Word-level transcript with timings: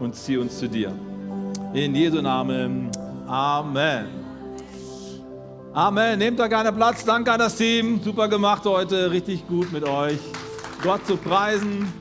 und 0.00 0.14
zieh 0.14 0.36
uns 0.36 0.58
zu 0.58 0.68
dir. 0.68 0.92
In 1.74 1.94
Jesu 1.94 2.22
Namen. 2.22 2.90
Amen. 3.26 4.06
Amen. 5.72 6.18
Nehmt 6.18 6.38
da 6.38 6.46
gerne 6.46 6.72
Platz. 6.72 7.04
Danke 7.04 7.32
an 7.32 7.38
das 7.38 7.56
Team. 7.56 8.00
Super 8.02 8.28
gemacht 8.28 8.64
heute. 8.64 9.10
Richtig 9.10 9.46
gut 9.46 9.72
mit 9.72 9.84
euch. 9.84 10.18
Gott 10.82 11.06
zu 11.06 11.16
preisen. 11.16 11.92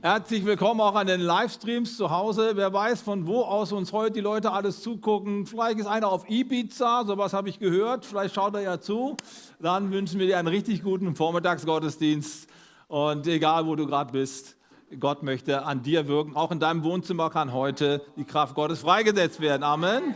Herzlich 0.00 0.44
willkommen 0.44 0.80
auch 0.80 0.94
an 0.96 1.06
den 1.06 1.20
Livestreams 1.20 1.96
zu 1.96 2.10
Hause. 2.10 2.52
Wer 2.54 2.72
weiß, 2.72 3.00
von 3.00 3.26
wo 3.26 3.40
aus 3.40 3.72
uns 3.72 3.92
heute 3.92 4.12
die 4.12 4.20
Leute 4.20 4.52
alles 4.52 4.82
zugucken. 4.82 5.46
Vielleicht 5.46 5.78
ist 5.78 5.86
einer 5.86 6.08
auf 6.08 6.28
Ibiza, 6.28 7.04
sowas 7.06 7.32
habe 7.32 7.48
ich 7.48 7.58
gehört. 7.58 8.04
Vielleicht 8.04 8.34
schaut 8.34 8.54
er 8.54 8.60
ja 8.60 8.80
zu. 8.80 9.16
Dann 9.60 9.90
wünschen 9.90 10.20
wir 10.20 10.26
dir 10.26 10.38
einen 10.38 10.48
richtig 10.48 10.82
guten 10.82 11.16
Vormittagsgottesdienst. 11.16 12.48
Und 12.88 13.26
egal, 13.26 13.66
wo 13.66 13.76
du 13.76 13.86
gerade 13.86 14.12
bist, 14.12 14.53
Gott 15.00 15.22
möchte 15.22 15.64
an 15.64 15.82
dir 15.82 16.08
wirken. 16.08 16.36
Auch 16.36 16.50
in 16.50 16.60
deinem 16.60 16.84
Wohnzimmer 16.84 17.30
kann 17.30 17.52
heute 17.52 18.04
die 18.16 18.24
Kraft 18.24 18.54
Gottes 18.54 18.80
freigesetzt 18.80 19.40
werden. 19.40 19.62
Amen. 19.62 20.14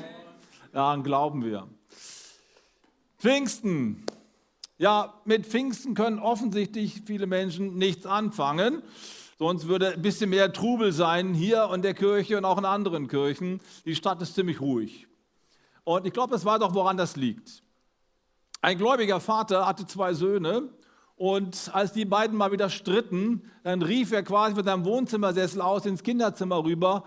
Daran 0.73 1.03
glauben 1.03 1.45
wir. 1.45 1.69
Pfingsten. 3.19 4.05
Ja, 4.77 5.15
mit 5.25 5.47
Pfingsten 5.47 5.95
können 5.95 6.19
offensichtlich 6.19 7.03
viele 7.07 7.27
Menschen 7.27 7.77
nichts 7.77 8.07
anfangen. 8.07 8.83
Sonst 9.39 9.69
würde 9.69 9.95
ein 9.95 10.03
bisschen 10.03 10.31
mehr 10.31 10.53
Trubel 10.53 10.93
sein 10.93 11.35
hier 11.35 11.71
in 11.73 11.83
der 11.83 11.95
Kirche 11.95 12.37
und 12.37 12.45
auch 12.45 12.59
in 12.59 12.65
anderen 12.65 13.09
Kirchen. 13.09 13.61
Die 13.85 13.95
Stadt 13.95 14.21
ist 14.23 14.35
ziemlich 14.35 14.61
ruhig. 14.61 15.07
Und 15.85 16.07
ich 16.07 16.13
glaube, 16.13 16.35
es 16.35 16.45
war 16.45 16.59
doch, 16.59 16.75
woran 16.75 16.97
das 16.97 17.17
liegt. 17.17 17.63
Ein 18.61 18.79
gläubiger 18.79 19.21
Vater 19.21 19.67
hatte 19.67 19.87
zwei 19.87 20.13
Söhne 20.13 20.69
und 21.19 21.71
als 21.75 21.93
die 21.93 22.05
beiden 22.05 22.37
mal 22.37 22.53
wieder 22.53 22.71
stritten, 22.71 23.43
dann 23.65 23.83
rief 23.83 24.13
er 24.13 24.23
quasi 24.23 24.55
mit 24.55 24.65
seinem 24.65 24.85
Wohnzimmersessel 24.85 25.61
aus 25.61 25.85
ins 25.85 26.05
Kinderzimmer 26.05 26.65
rüber. 26.65 27.05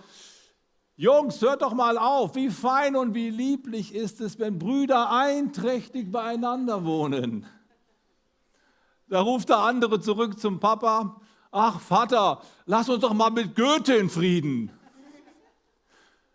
Jungs, 0.97 1.41
hört 1.41 1.61
doch 1.61 1.73
mal 1.73 1.97
auf, 1.97 2.35
wie 2.35 2.49
fein 2.49 2.97
und 2.97 3.15
wie 3.15 3.29
lieblich 3.29 3.95
ist 3.95 4.19
es, 4.19 4.37
wenn 4.37 4.59
Brüder 4.59 5.09
einträchtig 5.11 6.11
beieinander 6.11 6.83
wohnen. 6.83 7.45
Da 9.07 9.21
ruft 9.21 9.47
der 9.47 9.59
andere 9.59 10.01
zurück 10.01 10.37
zum 10.39 10.59
Papa, 10.59 11.21
ach 11.49 11.79
Vater, 11.79 12.41
lass 12.65 12.89
uns 12.89 12.99
doch 12.99 13.13
mal 13.13 13.31
mit 13.31 13.55
Goethe 13.55 13.95
in 13.95 14.09
Frieden. 14.09 14.71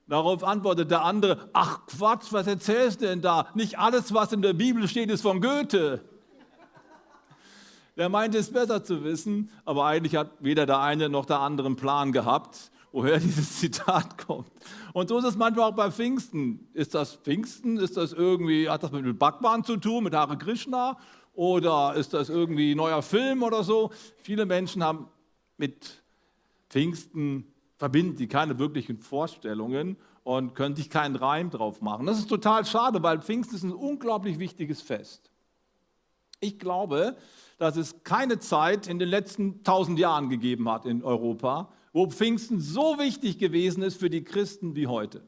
Darauf 0.08 0.44
antwortet 0.44 0.90
der 0.90 1.04
andere, 1.04 1.50
ach 1.52 1.84
Quatsch, 1.86 2.32
was 2.32 2.46
erzählst 2.46 3.02
du 3.02 3.06
denn 3.06 3.20
da? 3.20 3.48
Nicht 3.54 3.78
alles, 3.78 4.14
was 4.14 4.32
in 4.32 4.40
der 4.40 4.54
Bibel 4.54 4.88
steht, 4.88 5.10
ist 5.10 5.22
von 5.22 5.42
Goethe. 5.42 6.15
Der 7.96 8.08
meinte 8.08 8.38
es 8.38 8.52
besser 8.52 8.84
zu 8.84 9.04
wissen, 9.04 9.50
aber 9.64 9.86
eigentlich 9.86 10.16
hat 10.16 10.30
weder 10.40 10.66
der 10.66 10.80
eine 10.80 11.08
noch 11.08 11.24
der 11.24 11.40
andere 11.40 11.66
einen 11.66 11.76
Plan 11.76 12.12
gehabt, 12.12 12.70
woher 12.92 13.18
dieses 13.20 13.58
Zitat 13.58 14.18
kommt. 14.26 14.50
Und 14.92 15.08
so 15.08 15.18
ist 15.18 15.24
es 15.24 15.36
manchmal 15.36 15.70
auch 15.70 15.74
bei 15.74 15.90
Pfingsten. 15.90 16.68
Ist 16.74 16.94
das 16.94 17.14
Pfingsten? 17.14 17.78
Ist 17.78 17.96
das 17.96 18.12
irgendwie, 18.12 18.68
hat 18.68 18.82
das 18.82 18.92
mit 18.92 19.18
Bhagwan 19.18 19.64
zu 19.64 19.76
tun, 19.78 20.04
mit 20.04 20.14
Hare 20.14 20.36
Krishna? 20.36 20.98
Oder 21.32 21.94
ist 21.94 22.14
das 22.14 22.28
irgendwie 22.28 22.72
ein 22.72 22.78
neuer 22.78 23.02
Film 23.02 23.42
oder 23.42 23.62
so? 23.62 23.90
Viele 24.22 24.46
Menschen 24.46 24.82
haben 24.82 25.08
mit 25.56 26.02
Pfingsten 26.68 27.52
verbinden 27.76 28.16
die 28.16 28.26
keine 28.26 28.58
wirklichen 28.58 28.98
Vorstellungen 28.98 29.96
und 30.24 30.54
können 30.54 30.74
sich 30.74 30.90
keinen 30.90 31.14
Reim 31.16 31.50
drauf 31.50 31.82
machen. 31.82 32.06
Das 32.06 32.18
ist 32.18 32.28
total 32.28 32.64
schade, 32.64 33.02
weil 33.02 33.20
Pfingsten 33.20 33.56
ist 33.56 33.62
ein 33.62 33.72
unglaublich 33.72 34.38
wichtiges 34.38 34.80
Fest. 34.80 35.30
Ich 36.40 36.58
glaube, 36.58 37.16
dass 37.58 37.76
es 37.76 38.02
keine 38.04 38.38
Zeit 38.38 38.86
in 38.86 38.98
den 38.98 39.08
letzten 39.08 39.62
tausend 39.64 39.98
Jahren 39.98 40.28
gegeben 40.28 40.68
hat 40.68 40.86
in 40.86 41.02
Europa, 41.02 41.70
wo 41.92 42.06
Pfingsten 42.06 42.60
so 42.60 42.98
wichtig 42.98 43.38
gewesen 43.38 43.82
ist 43.82 43.98
für 43.98 44.10
die 44.10 44.24
Christen 44.24 44.76
wie 44.76 44.86
heute. 44.86 45.26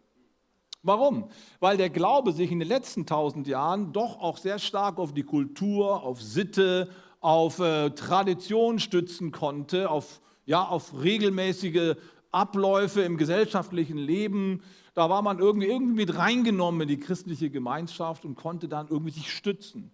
Warum? 0.82 1.28
Weil 1.60 1.76
der 1.76 1.90
Glaube 1.90 2.32
sich 2.32 2.52
in 2.52 2.60
den 2.60 2.68
letzten 2.68 3.06
tausend 3.06 3.46
Jahren 3.46 3.92
doch 3.92 4.20
auch 4.20 4.36
sehr 4.36 4.58
stark 4.58 4.98
auf 4.98 5.12
die 5.12 5.24
Kultur, 5.24 6.02
auf 6.02 6.22
Sitte, 6.22 6.90
auf 7.20 7.58
äh, 7.58 7.90
Tradition 7.90 8.78
stützen 8.78 9.32
konnte, 9.32 9.90
auf, 9.90 10.20
ja, 10.46 10.64
auf 10.64 11.02
regelmäßige 11.02 11.96
Abläufe 12.30 13.00
im 13.02 13.16
gesellschaftlichen 13.16 13.98
Leben. 13.98 14.62
Da 14.94 15.10
war 15.10 15.22
man 15.22 15.38
irgendwie, 15.38 15.66
irgendwie 15.66 16.06
mit 16.06 16.16
reingenommen 16.16 16.82
in 16.82 16.88
die 16.88 17.00
christliche 17.00 17.50
Gemeinschaft 17.50 18.24
und 18.24 18.36
konnte 18.36 18.68
dann 18.68 18.88
irgendwie 18.88 19.12
sich 19.12 19.32
stützen. 19.32 19.90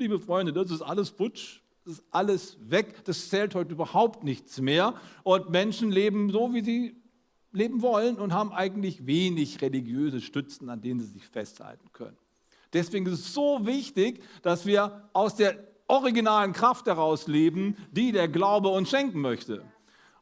Liebe 0.00 0.18
Freunde, 0.18 0.54
das 0.54 0.70
ist 0.70 0.80
alles 0.80 1.10
futsch, 1.10 1.60
das 1.84 1.98
ist 1.98 2.04
alles 2.10 2.56
weg, 2.58 3.04
das 3.04 3.28
zählt 3.28 3.54
heute 3.54 3.72
überhaupt 3.72 4.24
nichts 4.24 4.58
mehr. 4.58 4.94
Und 5.24 5.50
Menschen 5.50 5.90
leben 5.90 6.30
so, 6.30 6.54
wie 6.54 6.64
sie 6.64 6.96
leben 7.52 7.82
wollen 7.82 8.16
und 8.16 8.32
haben 8.32 8.50
eigentlich 8.50 9.04
wenig 9.04 9.60
religiöse 9.60 10.22
Stützen, 10.22 10.70
an 10.70 10.80
denen 10.80 11.00
sie 11.00 11.06
sich 11.12 11.26
festhalten 11.26 11.90
können. 11.92 12.16
Deswegen 12.72 13.04
ist 13.04 13.12
es 13.12 13.34
so 13.34 13.66
wichtig, 13.66 14.22
dass 14.40 14.64
wir 14.64 15.10
aus 15.12 15.36
der 15.36 15.58
originalen 15.86 16.54
Kraft 16.54 16.86
heraus 16.86 17.26
leben, 17.26 17.76
die 17.92 18.10
der 18.10 18.28
Glaube 18.28 18.70
uns 18.70 18.88
schenken 18.88 19.20
möchte. 19.20 19.62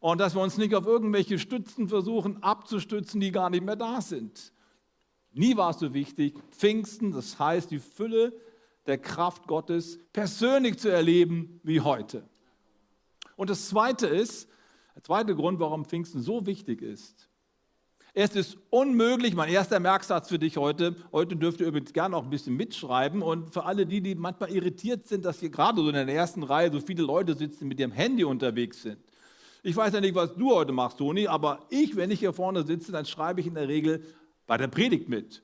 Und 0.01 0.19
dass 0.19 0.35
wir 0.35 0.43
uns 0.43 0.59
nicht 0.59 0.75
auf 0.75 0.87
irgendwelche 0.87 1.39
Stützen 1.39 1.89
versuchen 1.89 2.43
abzustützen, 2.43 3.21
die 3.21 3.31
gar 3.31 3.49
nicht 3.49 3.65
mehr 3.65 3.77
da 3.77 4.01
sind. 4.01 4.53
Nie 5.33 5.57
war 5.57 5.71
es 5.71 5.79
so 5.79 5.95
wichtig, 5.95 6.35
Pfingsten, 6.51 7.13
das 7.13 7.39
heißt 7.39 7.71
die 7.71 7.79
Fülle 7.79 8.33
der 8.87 8.99
Kraft 8.99 9.47
Gottes 9.47 9.99
persönlich 10.13 10.79
zu 10.79 10.89
erleben 10.89 11.61
wie 11.63 11.81
heute. 11.81 12.29
Und 13.37 13.51
das 13.51 13.69
Zweite 13.69 14.07
ist, 14.07 14.49
der 14.95 15.05
zweite 15.05 15.35
Grund, 15.37 15.61
warum 15.61 15.85
Pfingsten 15.85 16.21
so 16.21 16.47
wichtig 16.47 16.83
ist. 16.83 17.29
Es 18.15 18.35
ist 18.35 18.59
unmöglich, 18.71 19.35
mein 19.37 19.49
erster 19.49 19.79
Merksatz 19.79 20.29
für 20.29 20.41
dich 20.41 20.57
heute, 20.57 20.97
heute 21.13 21.37
dürft 21.37 21.61
ihr 21.61 21.69
übrigens 21.69 21.93
gerne 21.93 22.17
auch 22.17 22.25
ein 22.25 22.31
bisschen 22.31 22.57
mitschreiben 22.57 23.23
und 23.23 23.53
für 23.53 23.65
alle 23.65 23.87
die, 23.87 24.01
die 24.01 24.17
manchmal 24.17 24.51
irritiert 24.51 25.07
sind, 25.07 25.25
dass 25.25 25.39
hier 25.39 25.51
gerade 25.51 25.81
so 25.81 25.89
in 25.89 25.95
der 25.95 26.09
ersten 26.09 26.43
Reihe 26.43 26.73
so 26.73 26.81
viele 26.81 27.05
Leute 27.05 27.37
sitzen, 27.37 27.61
die 27.61 27.67
mit 27.67 27.79
ihrem 27.79 27.93
Handy 27.93 28.25
unterwegs 28.25 28.83
sind. 28.83 28.99
Ich 29.63 29.77
weiß 29.77 29.93
ja 29.93 30.01
nicht, 30.01 30.15
was 30.17 30.35
du 30.35 30.53
heute 30.53 30.73
machst, 30.73 30.99
Toni, 30.99 31.29
aber 31.29 31.67
ich, 31.69 31.95
wenn 31.95 32.11
ich 32.11 32.19
hier 32.19 32.33
vorne 32.33 32.65
sitze, 32.65 32.91
dann 32.91 33.05
schreibe 33.05 33.41
ich 33.41 33.47
in 33.47 33.55
der 33.55 33.69
Regel 33.69 34.03
bei 34.49 34.57
der 34.57 34.69
Predigt 34.69 35.09
mit. 35.09 35.43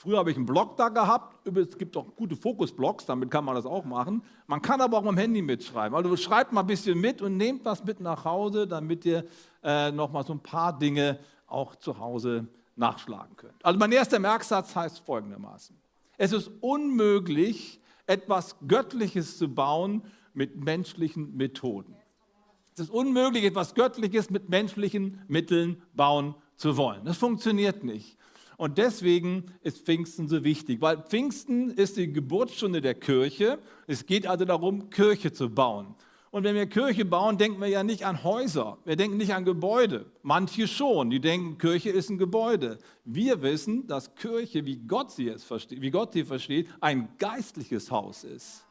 Früher 0.00 0.18
habe 0.18 0.30
ich 0.30 0.36
einen 0.36 0.46
Blog 0.46 0.76
da 0.76 0.90
gehabt. 0.90 1.44
Es 1.56 1.76
gibt 1.76 1.96
auch 1.96 2.14
gute 2.14 2.36
Fokusblogs, 2.36 3.04
damit 3.04 3.32
kann 3.32 3.44
man 3.44 3.56
das 3.56 3.66
auch 3.66 3.84
machen. 3.84 4.22
Man 4.46 4.62
kann 4.62 4.80
aber 4.80 4.96
auch 4.96 5.02
dem 5.04 5.16
Handy 5.16 5.42
mitschreiben. 5.42 5.96
Also 5.96 6.16
schreibt 6.16 6.52
mal 6.52 6.60
ein 6.60 6.68
bisschen 6.68 7.00
mit 7.00 7.20
und 7.20 7.36
nehmt 7.36 7.64
was 7.64 7.82
mit 7.82 7.98
nach 7.98 8.24
Hause, 8.24 8.68
damit 8.68 9.04
ihr 9.04 9.24
äh, 9.64 9.90
noch 9.90 10.12
mal 10.12 10.24
so 10.24 10.34
ein 10.34 10.40
paar 10.40 10.78
Dinge 10.78 11.18
auch 11.48 11.74
zu 11.74 11.98
Hause 11.98 12.46
nachschlagen 12.76 13.36
könnt. 13.36 13.64
Also 13.64 13.76
mein 13.76 13.90
erster 13.90 14.20
Merksatz 14.20 14.76
heißt 14.76 15.00
folgendermaßen. 15.00 15.76
Es 16.16 16.30
ist 16.30 16.48
unmöglich, 16.60 17.80
etwas 18.06 18.54
Göttliches 18.68 19.36
zu 19.36 19.52
bauen 19.52 20.02
mit 20.32 20.64
menschlichen 20.64 21.36
Methoden. 21.36 21.96
Es 22.74 22.82
ist 22.82 22.90
unmöglich, 22.90 23.42
etwas 23.42 23.74
Göttliches 23.74 24.30
mit 24.30 24.48
menschlichen 24.48 25.24
Mitteln 25.26 25.82
bauen 25.96 26.36
zu 26.54 26.76
wollen. 26.76 27.04
Das 27.04 27.16
funktioniert 27.16 27.82
nicht. 27.82 28.17
Und 28.58 28.76
deswegen 28.76 29.44
ist 29.62 29.86
Pfingsten 29.86 30.26
so 30.26 30.42
wichtig, 30.42 30.80
weil 30.80 31.00
Pfingsten 31.04 31.70
ist 31.70 31.96
die 31.96 32.12
Geburtsstunde 32.12 32.80
der 32.80 32.94
Kirche. 32.94 33.60
Es 33.86 34.04
geht 34.04 34.26
also 34.26 34.44
darum, 34.44 34.90
Kirche 34.90 35.32
zu 35.32 35.48
bauen. 35.48 35.94
Und 36.32 36.42
wenn 36.42 36.56
wir 36.56 36.66
Kirche 36.66 37.04
bauen, 37.04 37.38
denken 37.38 37.60
wir 37.60 37.68
ja 37.68 37.84
nicht 37.84 38.04
an 38.04 38.24
Häuser, 38.24 38.78
wir 38.84 38.96
denken 38.96 39.16
nicht 39.16 39.32
an 39.32 39.44
Gebäude. 39.44 40.06
Manche 40.22 40.66
schon, 40.66 41.08
die 41.08 41.20
denken, 41.20 41.56
Kirche 41.56 41.90
ist 41.90 42.10
ein 42.10 42.18
Gebäude. 42.18 42.78
Wir 43.04 43.42
wissen, 43.42 43.86
dass 43.86 44.16
Kirche, 44.16 44.66
wie 44.66 44.76
Gott 44.76 45.12
sie, 45.12 45.28
es 45.28 45.44
versteht, 45.44 45.80
wie 45.80 45.92
Gott 45.92 46.12
sie 46.12 46.24
versteht, 46.24 46.66
ein 46.80 47.08
geistliches 47.18 47.92
Haus 47.92 48.24
ist. 48.24 48.66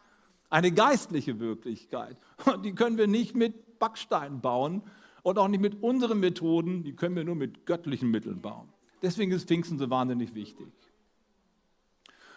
Eine 0.49 0.73
geistliche 0.73 1.39
Wirklichkeit. 1.39 2.17
Und 2.45 2.65
die 2.65 2.75
können 2.75 2.97
wir 2.97 3.07
nicht 3.07 3.35
mit 3.35 3.79
Backsteinen 3.79 4.41
bauen 4.41 4.83
und 5.23 5.39
auch 5.39 5.47
nicht 5.47 5.61
mit 5.61 5.81
unseren 5.81 6.19
Methoden, 6.19 6.83
die 6.83 6.93
können 6.93 7.15
wir 7.15 7.23
nur 7.23 7.35
mit 7.35 7.65
göttlichen 7.65 8.11
Mitteln 8.11 8.41
bauen. 8.41 8.67
Deswegen 9.01 9.31
ist 9.31 9.47
Pfingsten 9.47 9.77
so 9.77 9.89
wahnsinnig 9.89 10.33
wichtig. 10.33 10.67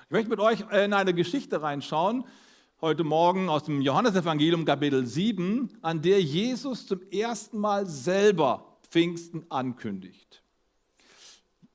Ich 0.05 0.11
möchte 0.11 0.29
mit 0.29 0.41
euch 0.41 0.61
in 0.73 0.93
eine 0.93 1.15
Geschichte 1.15 1.63
reinschauen, 1.63 2.25
heute 2.81 3.05
Morgen 3.05 3.49
aus 3.49 3.65
dem 3.65 3.81
Johannesevangelium 3.81 4.65
Kapitel 4.65 5.07
7, 5.07 5.79
an 5.81 6.03
der 6.03 6.21
Jesus 6.21 6.87
zum 6.87 7.01
ersten 7.11 7.59
Mal 7.59 7.87
selber 7.87 8.77
Pfingsten 8.83 9.47
ankündigt. 9.51 10.43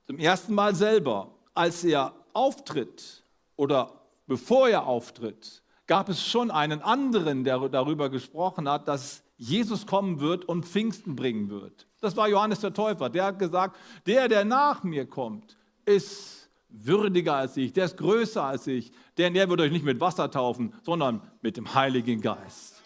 Zum 0.06 0.20
ersten 0.20 0.54
Mal 0.54 0.76
selber, 0.76 1.34
als 1.54 1.84
er 1.84 2.14
auftritt 2.34 3.24
oder 3.56 4.02
bevor 4.28 4.70
er 4.70 4.86
auftritt, 4.86 5.64
gab 5.88 6.10
es 6.10 6.26
schon 6.26 6.52
einen 6.52 6.82
anderen, 6.82 7.44
der 7.44 7.70
darüber 7.70 8.10
gesprochen 8.10 8.70
hat, 8.70 8.88
dass 8.88 9.24
Jesus 9.38 9.88
kommen 9.88 10.20
wird 10.20 10.46
und 10.46 10.66
Pfingsten 10.66 11.16
bringen 11.16 11.50
wird. 11.50 11.85
Das 12.02 12.16
war 12.16 12.28
Johannes 12.28 12.60
der 12.60 12.74
Täufer. 12.74 13.10
Der 13.10 13.26
hat 13.26 13.40
gesagt, 13.40 13.78
der, 14.06 14.28
der 14.28 14.46
nach 14.46 14.84
mir 14.84 15.06
kommt, 15.06 15.58
ist 15.86 16.50
würdiger 16.70 17.36
als 17.36 17.58
ich, 17.58 17.74
der 17.74 17.86
ist 17.86 17.98
größer 17.98 18.44
als 18.44 18.68
ich, 18.68 18.92
denn 19.18 19.34
der 19.34 19.50
wird 19.50 19.62
euch 19.62 19.72
nicht 19.72 19.86
mit 19.86 20.00
Wasser 20.02 20.30
taufen, 20.30 20.74
sondern 20.84 21.22
mit 21.42 21.58
dem 21.58 21.74
Heiligen 21.74 22.22
Geist. 22.22 22.82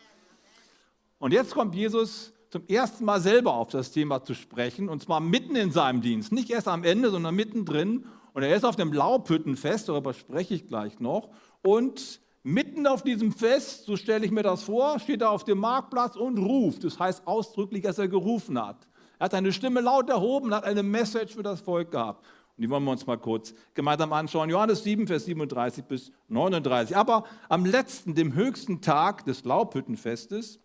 Und 1.18 1.34
jetzt 1.34 1.54
kommt 1.54 1.76
Jesus 1.76 2.34
zum 2.50 2.66
ersten 2.68 3.06
Mal 3.06 3.20
selber 3.20 3.54
auf 3.54 3.70
das 3.70 3.92
Thema 3.92 4.24
zu 4.24 4.34
sprechen, 4.34 4.90
und 4.90 5.04
zwar 5.04 5.20
mitten 5.20 5.56
in 5.56 5.72
seinem 5.72 6.02
Dienst. 6.02 6.32
Nicht 6.32 6.50
erst 6.50 6.68
am 6.68 6.84
Ende, 6.84 7.10
sondern 7.12 7.36
mittendrin. 7.36 8.06
Und 8.34 8.44
er 8.44 8.56
ist 8.56 8.64
auf 8.64 8.76
dem 8.76 8.94
Laubhüttenfest, 8.94 9.90
darüber 9.90 10.14
spreche 10.14 10.56
ich 10.56 10.68
gleich 10.68 11.00
noch. 11.00 11.30
Und 11.62 12.22
mitten 12.44 12.88
auf 12.88 13.04
diesem 13.04 13.32
Fest, 13.32 13.86
so 13.86 13.98
stelle 13.98 14.26
ich 14.26 14.32
mir 14.32 14.44
das 14.44 14.64
vor, 14.64 15.00
steht 15.00 15.22
er 15.22 15.32
auf 15.32 15.44
dem 15.44 15.60
Marktplatz 15.60 16.16
und 16.16 16.38
ruft. 16.38 16.84
Das 16.84 16.98
heißt 16.98 17.28
ausdrücklich, 17.28 17.84
dass 17.84 17.98
er 17.98 18.08
gerufen 18.08 18.60
hat. 18.60 18.88
Er 19.20 19.26
hat 19.26 19.34
seine 19.34 19.52
Stimme 19.52 19.82
laut 19.82 20.10
erhoben, 20.10 20.54
hat 20.54 20.64
eine 20.64 20.82
Message 20.82 21.36
für 21.36 21.44
das 21.44 21.60
Volk 21.60 21.92
gehabt. 21.92 22.26
Und 22.56 22.64
die 22.64 22.70
wollen 22.70 22.84
wir 22.86 22.92
uns 22.92 23.06
mal 23.06 23.18
kurz 23.18 23.54
gemeinsam 23.74 24.12
anschauen. 24.14 24.50
Johannes 24.50 24.84
7, 24.84 25.08
Vers 25.08 25.26
37 25.26 25.84
bis 25.86 26.12
39. 26.30 26.96
Aber 26.96 27.26
am 27.50 27.66
letzten, 27.66 28.16
dem 28.16 28.34
höchsten 28.34 28.82
Tag 28.82 29.26
des 29.26 29.44
Laubhüttenfestes, 29.44 30.60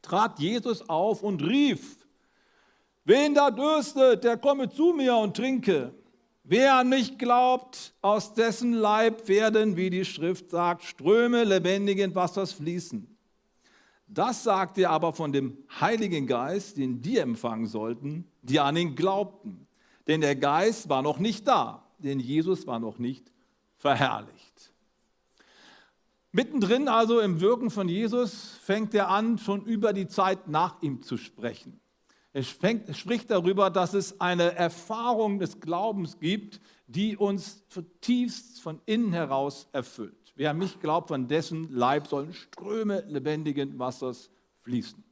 trat 0.00 0.38
Jesus 0.38 0.88
auf 0.88 1.22
und 1.22 1.42
rief, 1.42 2.06
wen 3.04 3.34
da 3.34 3.50
dürstet, 3.50 4.24
der 4.24 4.38
komme 4.38 4.70
zu 4.70 4.92
mir 4.92 5.16
und 5.16 5.36
trinke. 5.36 5.94
Wer 6.44 6.76
an 6.76 6.88
mich 6.88 7.18
glaubt, 7.18 7.92
aus 8.02 8.32
dessen 8.34 8.72
Leib 8.72 9.26
werden, 9.28 9.76
wie 9.76 9.90
die 9.90 10.04
Schrift 10.04 10.50
sagt, 10.50 10.84
Ströme 10.84 11.44
lebendigen 11.44 12.14
Wassers 12.14 12.52
fließen. 12.52 13.15
Das 14.08 14.44
sagt 14.44 14.78
er 14.78 14.90
aber 14.90 15.12
von 15.12 15.32
dem 15.32 15.58
Heiligen 15.80 16.26
Geist, 16.26 16.76
den 16.76 17.02
die 17.02 17.18
empfangen 17.18 17.66
sollten, 17.66 18.24
die 18.42 18.60
an 18.60 18.76
ihn 18.76 18.94
glaubten. 18.94 19.66
Denn 20.06 20.20
der 20.20 20.36
Geist 20.36 20.88
war 20.88 21.02
noch 21.02 21.18
nicht 21.18 21.48
da, 21.48 21.84
denn 21.98 22.20
Jesus 22.20 22.66
war 22.66 22.78
noch 22.78 22.98
nicht 22.98 23.32
verherrlicht. 23.76 24.72
Mittendrin 26.30 26.86
also 26.88 27.20
im 27.20 27.40
Wirken 27.40 27.70
von 27.70 27.88
Jesus 27.88 28.58
fängt 28.62 28.94
er 28.94 29.08
an, 29.08 29.38
schon 29.38 29.64
über 29.64 29.92
die 29.92 30.06
Zeit 30.06 30.48
nach 30.48 30.80
ihm 30.82 31.02
zu 31.02 31.16
sprechen. 31.16 31.80
Er 32.32 32.42
spricht 32.42 33.30
darüber, 33.30 33.70
dass 33.70 33.94
es 33.94 34.20
eine 34.20 34.54
Erfahrung 34.54 35.38
des 35.38 35.58
Glaubens 35.60 36.18
gibt, 36.20 36.60
die 36.86 37.16
uns 37.16 37.66
zutiefst 37.68 38.60
von 38.60 38.82
innen 38.84 39.14
heraus 39.14 39.66
erfüllt. 39.72 40.25
Wer 40.36 40.50
an 40.50 40.58
mich 40.58 40.78
glaubt, 40.80 41.08
von 41.08 41.26
dessen 41.26 41.72
Leib 41.72 42.06
sollen 42.06 42.32
Ströme 42.34 43.02
lebendigen 43.08 43.78
Wassers 43.78 44.30
fließen. 44.62 45.02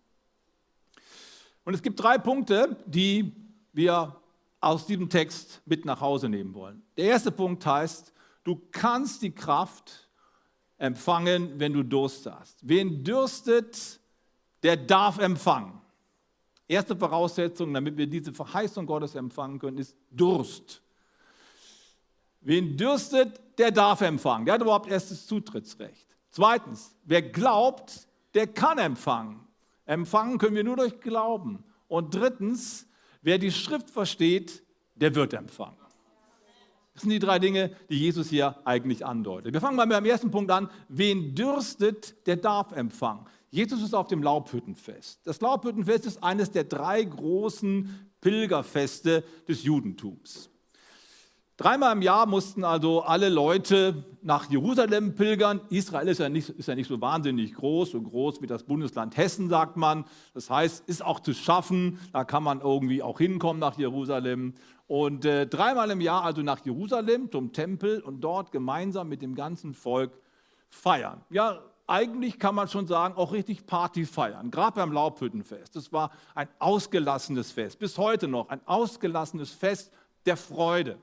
Und 1.65 1.75
es 1.75 1.83
gibt 1.83 2.01
drei 2.01 2.19
Punkte, 2.19 2.77
die 2.87 3.33
wir 3.73 4.21
aus 4.61 4.87
diesem 4.87 5.09
Text 5.09 5.63
mit 5.65 5.87
nach 5.87 6.01
Hause 6.01 6.29
nehmen 6.29 6.55
wollen. 6.55 6.83
Der 6.97 7.07
erste 7.07 7.33
Punkt 7.33 7.65
heißt, 7.65 8.13
du 8.45 8.61
kannst 8.71 9.23
die 9.23 9.31
Kraft 9.31 10.09
empfangen, 10.77 11.59
wenn 11.59 11.73
du 11.73 11.83
Durst 11.83 12.27
hast. 12.27 12.59
Wen 12.63 13.03
dürstet, 13.03 13.99
der 14.63 14.77
darf 14.77 15.19
empfangen. 15.19 15.81
Erste 16.69 16.97
Voraussetzung, 16.97 17.73
damit 17.73 17.97
wir 17.97 18.07
diese 18.07 18.33
Verheißung 18.33 18.87
Gottes 18.87 19.15
empfangen 19.15 19.59
können, 19.59 19.79
ist 19.79 19.97
Durst. 20.11 20.83
Wen 22.41 22.77
dürstet, 22.77 23.41
der 23.59 23.71
darf 23.71 24.01
empfangen. 24.01 24.47
Der 24.47 24.55
hat 24.55 24.63
überhaupt 24.63 24.89
erstes 24.89 25.27
Zutrittsrecht. 25.27 26.09
Zweitens, 26.31 26.97
wer 27.05 27.23
glaubt, 27.23 28.09
der 28.35 28.47
kann 28.47 28.79
empfangen. 28.79 29.41
Empfangen 29.87 30.39
können 30.39 30.57
wir 30.57 30.65
nur 30.65 30.77
durch 30.77 31.01
Glauben. 31.01 31.65
Und 31.89 32.15
drittens, 32.15 32.87
wer 33.23 33.39
die 33.39 33.53
Schrift 33.53 33.91
versteht, 33.91 34.65
der 34.95 35.15
wird 35.15 35.35
empfangen. 35.35 35.77
Das 36.95 37.03
sind 37.03 37.11
die 37.11 37.19
drei 37.19 37.41
Dinge, 37.41 37.75
die 37.91 37.99
Jesus 37.99 38.29
hier 38.29 38.57
eigentlich 38.65 39.05
andeutet. 39.05 39.53
Wir 39.53 39.61
fangen 39.61 39.77
mal 39.77 39.87
mit 39.87 39.97
dem 39.97 40.05
ersten 40.05 40.31
Punkt 40.31 40.51
an. 40.51 40.71
Wen 40.89 41.35
dürstet, 41.35 42.27
der 42.27 42.37
darf 42.37 42.73
empfangen. 42.73 43.27
Jesus 43.51 43.83
ist 43.83 43.95
auf 43.95 44.07
dem 44.09 44.23
Laubhüttenfest. 44.23 45.21
Das 45.25 45.41
Laubhüttenfest 45.41 46.07
ist 46.07 46.23
eines 46.23 46.51
der 46.51 46.65
drei 46.65 47.03
großen 47.03 48.11
Pilgerfeste 48.21 49.25
des 49.47 49.65
Judentums. 49.65 50.51
Dreimal 51.57 51.93
im 51.93 52.03
Jahr 52.03 52.27
mussten 52.27 52.65
also 52.65 53.03
alle 53.03 53.29
Leute 53.29 54.05
nach 54.23 54.51
Jerusalem 54.51 55.15
pilgern. 55.15 55.61
Israel 55.71 56.09
ist 56.09 56.19
ja, 56.19 56.29
nicht, 56.29 56.49
ist 56.49 56.67
ja 56.67 56.75
nicht 56.75 56.89
so 56.89 57.01
wahnsinnig 57.01 57.55
groß, 57.55 57.93
so 57.93 58.03
groß 58.03 58.43
wie 58.43 58.49
das 58.49 58.65
Bundesland 58.65 59.17
Hessen, 59.17 59.49
sagt 59.49 59.77
man. 59.77 60.05
Das 60.33 60.51
heißt, 60.51 60.89
ist 60.89 61.05
auch 61.05 61.21
zu 61.21 61.33
schaffen, 61.33 62.01
da 62.13 62.25
kann 62.25 62.43
man 62.43 62.61
irgendwie 62.61 63.05
auch 63.05 63.19
hinkommen 63.19 63.61
nach 63.61 63.79
Jerusalem. 63.79 64.55
Und 64.89 65.25
äh, 65.27 65.47
dreimal 65.47 65.93
im 65.93 66.01
Jahr 66.01 66.25
also 66.25 66.43
nach 66.43 66.65
Jerusalem 66.65 67.31
zum 67.31 67.53
Tempel 67.53 68.01
und 68.01 68.21
dort 68.21 68.51
gemeinsam 68.51 69.09
mit 69.09 69.23
dem 69.23 69.37
ganzen 69.37 69.75
Volk 69.75 70.19
feiern. 70.69 71.21
Ja, 71.31 71.61
eigentlich 71.87 72.41
kann 72.41 72.57
man 72.57 72.67
schon 72.67 72.89
sagen, 72.89 73.15
auch 73.17 73.33
richtig 73.33 73.65
Party 73.65 74.07
feiern, 74.07 74.51
gerade 74.51 74.75
beim 74.75 74.91
Laubhüttenfest. 74.91 75.77
Das 75.77 75.93
war 75.93 76.11
ein 76.35 76.49
ausgelassenes 76.59 77.53
Fest, 77.53 77.79
bis 77.79 77.97
heute 77.97 78.27
noch 78.27 78.49
ein 78.49 78.61
ausgelassenes 78.67 79.53
Fest 79.53 79.93
der 80.27 80.37
Freude. 80.37 80.99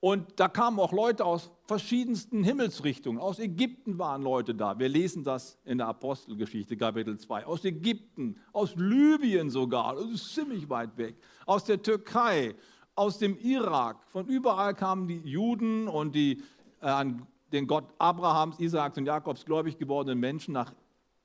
Und 0.00 0.38
da 0.38 0.46
kamen 0.46 0.78
auch 0.78 0.92
Leute 0.92 1.24
aus 1.24 1.50
verschiedensten 1.64 2.44
Himmelsrichtungen. 2.44 3.20
Aus 3.20 3.40
Ägypten 3.40 3.98
waren 3.98 4.22
Leute 4.22 4.54
da. 4.54 4.78
Wir 4.78 4.88
lesen 4.88 5.24
das 5.24 5.58
in 5.64 5.78
der 5.78 5.88
Apostelgeschichte, 5.88 6.76
Kapitel 6.76 7.18
2. 7.18 7.46
Aus 7.46 7.64
Ägypten, 7.64 8.40
aus 8.52 8.76
Libyen 8.76 9.50
sogar, 9.50 9.96
das 9.96 10.06
ist 10.06 10.34
ziemlich 10.34 10.70
weit 10.70 10.96
weg. 10.98 11.16
Aus 11.46 11.64
der 11.64 11.82
Türkei, 11.82 12.54
aus 12.94 13.18
dem 13.18 13.36
Irak. 13.38 14.04
Von 14.08 14.26
überall 14.26 14.74
kamen 14.74 15.08
die 15.08 15.18
Juden 15.18 15.88
und 15.88 16.14
die 16.14 16.42
äh, 16.80 16.86
an 16.86 17.26
den 17.52 17.66
Gott 17.66 17.84
Abrahams, 17.98 18.60
Isaaks 18.60 18.98
und 18.98 19.06
Jakobs 19.06 19.44
gläubig 19.44 19.78
gewordenen 19.78 20.20
Menschen 20.20 20.52
nach 20.52 20.72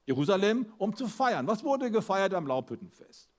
Jerusalem, 0.05 0.65
um 0.77 0.95
zu 0.95 1.07
feiern. 1.07 1.45
Was 1.45 1.63
wurde 1.63 1.91
gefeiert 1.91 2.33
am 2.33 2.47
Laubhüttenfest? 2.47 3.29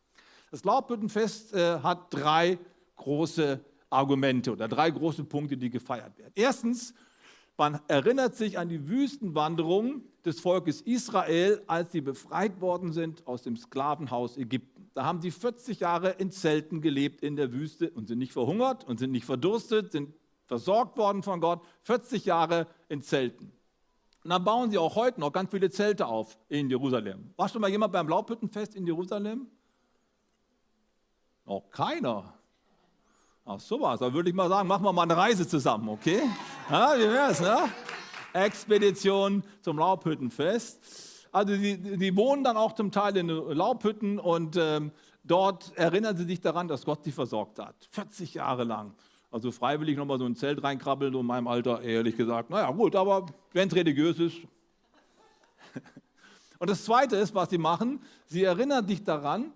Das 0.51 0.65
Laubhüttenfest 0.65 1.55
äh, 1.55 1.81
hat 1.81 2.07
drei 2.11 2.59
große 2.97 3.61
Argumente 3.95 4.53
oder 4.53 4.69
drei 4.69 4.91
große 4.91 5.25
Punkte, 5.25 5.57
die 5.57 5.71
gefeiert 5.71 6.19
werden. 6.19 6.33
Erstens, 6.35 6.95
man 7.57 7.81
erinnert 7.87 8.35
sich 8.35 8.59
an 8.59 8.69
die 8.69 8.89
Wüstenwanderung 8.89 10.03
des 10.25 10.41
Volkes 10.41 10.81
Israel, 10.81 11.63
als 11.67 11.93
sie 11.93 12.01
befreit 12.01 12.61
worden 12.61 12.93
sind 12.93 13.27
aus 13.27 13.43
dem 13.43 13.57
Sklavenhaus 13.57 14.37
Ägypten. 14.37 14.91
Da 14.95 15.05
haben 15.05 15.21
sie 15.21 15.31
40 15.31 15.81
Jahre 15.81 16.11
in 16.11 16.31
Zelten 16.31 16.81
gelebt 16.81 17.23
in 17.23 17.37
der 17.37 17.53
Wüste 17.53 17.91
und 17.91 18.09
sind 18.09 18.19
nicht 18.19 18.33
verhungert 18.33 18.85
und 18.85 18.99
sind 18.99 19.13
nicht 19.13 19.25
verdurstet, 19.25 19.93
sind 19.93 20.15
versorgt 20.47 20.97
worden 20.99 21.23
von 21.23 21.41
Gott. 21.41 21.63
40 21.83 22.25
Jahre 22.25 22.67
in 22.89 23.03
Zelten. 23.03 23.53
Und 24.25 24.31
dann 24.31 24.43
bauen 24.43 24.71
sie 24.71 24.79
auch 24.79 24.97
heute 24.97 25.21
noch 25.21 25.33
ganz 25.33 25.51
viele 25.51 25.71
Zelte 25.71 26.07
auf 26.07 26.39
in 26.49 26.71
Jerusalem. 26.71 27.33
War 27.37 27.49
schon 27.49 27.61
mal 27.61 27.71
jemand 27.71 27.93
beim 27.93 28.09
Laubhüttenfest 28.09 28.75
in 28.75 28.87
Jerusalem? 28.87 29.47
Noch 31.45 31.71
keiner. 31.71 32.39
Ach, 33.47 33.61
sowas. 33.61 34.01
Da 34.01 34.13
würde 34.13 34.31
ich 34.31 34.35
mal 34.35 34.49
sagen, 34.49 34.67
machen 34.67 34.85
wir 34.85 34.93
mal 34.93 35.03
eine 35.03 35.17
Reise 35.17 35.47
zusammen, 35.47 35.91
okay? 35.91 36.23
Ja, 36.71 36.95
wie 36.97 37.03
wär's, 37.03 37.41
ne? 37.41 37.69
Expedition 38.33 39.45
zum 39.61 39.79
Laubhüttenfest. 39.79 41.29
Also 41.31 41.55
die, 41.55 41.77
die 41.77 42.17
wohnen 42.17 42.43
dann 42.43 42.57
auch 42.57 42.73
zum 42.73 42.91
Teil 42.91 43.17
in 43.19 43.29
Laubhütten 43.29 44.19
und 44.19 44.57
ähm, 44.57 44.93
dort 45.25 45.77
erinnern 45.77 46.17
sie 46.17 46.25
sich 46.25 46.41
daran, 46.41 46.69
dass 46.69 46.87
Gott 46.87 47.05
sie 47.05 47.13
versorgt 47.13 47.59
hat. 47.59 47.75
40 47.91 48.35
Jahre 48.35 48.65
lang. 48.65 48.95
Also 49.31 49.51
freiwillig 49.53 49.99
nochmal 49.99 50.19
so 50.19 50.25
ein 50.25 50.37
Zelt 50.37 50.63
reinkrabbeln, 50.63 51.13
so 51.13 51.21
in 51.21 51.27
meinem 51.27 51.47
Alter, 51.47 51.83
ehrlich 51.83 52.17
gesagt. 52.17 52.49
Naja, 52.49 52.71
gut, 52.71 52.97
aber 52.97 53.27
wenn 53.53 53.69
es 53.69 53.75
religiös 53.75 54.19
ist. 54.19 54.37
Und 56.59 56.71
das 56.71 56.85
Zweite 56.85 57.17
ist, 57.17 57.35
was 57.35 57.51
sie 57.51 57.59
machen, 57.59 58.01
sie 58.27 58.45
erinnern 58.45 58.87
dich 58.87 59.05
daran, 59.05 59.53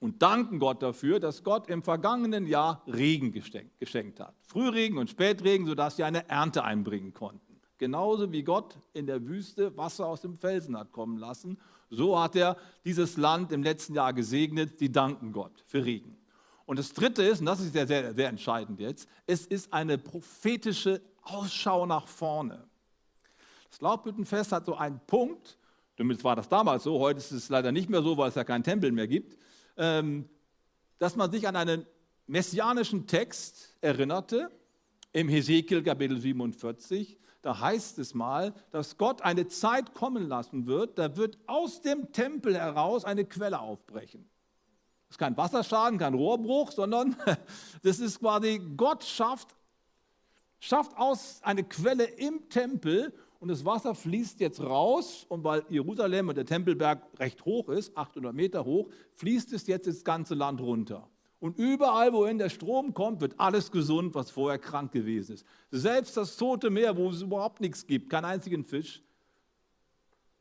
und 0.00 0.22
danken 0.22 0.58
Gott 0.58 0.82
dafür, 0.82 1.20
dass 1.20 1.44
Gott 1.44 1.68
im 1.68 1.82
vergangenen 1.82 2.46
Jahr 2.46 2.82
Regen 2.86 3.32
geschenkt 3.32 4.18
hat. 4.18 4.34
Frühregen 4.42 4.98
und 4.98 5.10
Spätregen, 5.10 5.66
sodass 5.66 5.96
sie 5.96 6.04
eine 6.04 6.28
Ernte 6.28 6.64
einbringen 6.64 7.12
konnten. 7.12 7.60
Genauso 7.78 8.32
wie 8.32 8.42
Gott 8.42 8.76
in 8.92 9.06
der 9.06 9.24
Wüste 9.26 9.76
Wasser 9.76 10.06
aus 10.06 10.22
dem 10.22 10.36
Felsen 10.36 10.76
hat 10.76 10.92
kommen 10.92 11.16
lassen, 11.16 11.58
so 11.90 12.18
hat 12.18 12.36
er 12.36 12.56
dieses 12.84 13.16
Land 13.16 13.52
im 13.52 13.62
letzten 13.62 13.94
Jahr 13.94 14.12
gesegnet. 14.12 14.78
Sie 14.78 14.92
danken 14.92 15.32
Gott 15.32 15.62
für 15.66 15.84
Regen. 15.84 16.16
Und 16.66 16.78
das 16.78 16.92
Dritte 16.92 17.22
ist, 17.22 17.40
und 17.40 17.46
das 17.46 17.60
ist 17.60 17.72
sehr, 17.72 17.86
sehr, 17.86 18.14
sehr 18.14 18.28
entscheidend 18.28 18.80
jetzt, 18.80 19.08
es 19.26 19.44
ist 19.46 19.72
eine 19.72 19.98
prophetische 19.98 21.00
Ausschau 21.22 21.84
nach 21.84 22.06
vorne. 22.06 22.64
Das 23.70 23.80
Laubbüttenfest 23.80 24.52
hat 24.52 24.66
so 24.66 24.76
einen 24.76 25.00
Punkt, 25.06 25.58
zumindest 25.96 26.24
war 26.24 26.36
das 26.36 26.48
damals 26.48 26.84
so, 26.84 26.98
heute 26.98 27.18
ist 27.18 27.32
es 27.32 27.48
leider 27.48 27.72
nicht 27.72 27.90
mehr 27.90 28.02
so, 28.02 28.16
weil 28.16 28.28
es 28.28 28.34
ja 28.34 28.44
keinen 28.44 28.62
Tempel 28.62 28.92
mehr 28.92 29.08
gibt, 29.08 29.36
dass 29.80 31.16
man 31.16 31.30
sich 31.30 31.48
an 31.48 31.56
einen 31.56 31.86
messianischen 32.26 33.06
Text 33.06 33.76
erinnerte, 33.80 34.50
im 35.12 35.28
Hesekiel 35.28 35.82
Kapitel 35.82 36.18
47. 36.18 37.18
Da 37.42 37.58
heißt 37.58 37.98
es 37.98 38.14
mal, 38.14 38.52
dass 38.70 38.98
Gott 38.98 39.22
eine 39.22 39.48
Zeit 39.48 39.94
kommen 39.94 40.28
lassen 40.28 40.66
wird, 40.66 40.98
da 40.98 41.16
wird 41.16 41.38
aus 41.46 41.80
dem 41.80 42.12
Tempel 42.12 42.56
heraus 42.56 43.04
eine 43.04 43.24
Quelle 43.24 43.60
aufbrechen. 43.60 44.28
Das 45.08 45.14
ist 45.14 45.18
kein 45.18 45.36
Wasserschaden, 45.36 45.98
kein 45.98 46.14
Rohrbruch, 46.14 46.70
sondern 46.70 47.16
das 47.82 47.98
ist 47.98 48.20
quasi, 48.20 48.60
Gott 48.76 49.04
schafft, 49.04 49.56
schafft 50.60 50.96
aus 50.96 51.40
eine 51.42 51.64
Quelle 51.64 52.04
im 52.04 52.48
Tempel 52.50 53.12
und 53.40 53.48
das 53.48 53.64
Wasser 53.64 53.94
fließt 53.94 54.38
jetzt 54.40 54.60
raus 54.60 55.24
und 55.28 55.42
weil 55.44 55.64
Jerusalem 55.70 56.28
und 56.28 56.36
der 56.36 56.44
Tempelberg 56.44 57.02
recht 57.18 57.44
hoch 57.46 57.70
ist, 57.70 57.96
800 57.96 58.34
Meter 58.34 58.66
hoch, 58.66 58.90
fließt 59.14 59.54
es 59.54 59.66
jetzt 59.66 59.86
ins 59.86 60.04
ganze 60.04 60.34
Land 60.34 60.60
runter. 60.60 61.08
Und 61.40 61.58
überall, 61.58 62.12
wohin 62.12 62.36
der 62.36 62.50
Strom 62.50 62.92
kommt, 62.92 63.22
wird 63.22 63.40
alles 63.40 63.70
gesund, 63.70 64.14
was 64.14 64.30
vorher 64.30 64.58
krank 64.58 64.92
gewesen 64.92 65.36
ist. 65.36 65.46
Selbst 65.70 66.18
das 66.18 66.36
Tote 66.36 66.68
Meer, 66.68 66.98
wo 66.98 67.08
es 67.08 67.22
überhaupt 67.22 67.62
nichts 67.62 67.86
gibt, 67.86 68.10
keinen 68.10 68.26
einzigen 68.26 68.62
Fisch, 68.62 69.02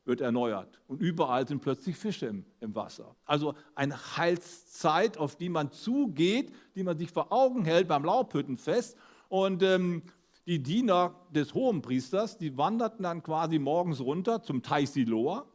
wird 0.03 0.19
erneuert. 0.19 0.81
Und 0.87 1.01
überall 1.01 1.47
sind 1.47 1.61
plötzlich 1.61 1.95
Fische 1.95 2.25
im, 2.25 2.45
im, 2.59 2.75
Wasser. 2.75 3.15
Also 3.23 3.53
eine 3.75 3.95
Heilszeit, 4.17 5.17
auf 5.17 5.37
die 5.37 5.47
man 5.47 5.71
zugeht, 5.71 6.51
die 6.75 6.83
man 6.83 6.97
sich 6.97 7.11
vor 7.11 7.31
Augen 7.31 7.63
hält 7.63 7.87
beim 7.87 8.03
Laubhüttenfest. 8.03 8.97
Und 9.29 9.63
ähm, 9.63 10.01
die 10.49 10.63
Diener 10.63 11.13
des 11.29 11.53
Hohenpriesters, 11.53 12.39
die 12.39 12.57
wanderten 12.57 13.03
dann 13.03 13.21
quasi 13.21 13.59
morgens 13.59 14.01
runter 14.01 14.41
zum 14.41 14.63
Teich 14.63 14.89
Siloa, 14.89 15.45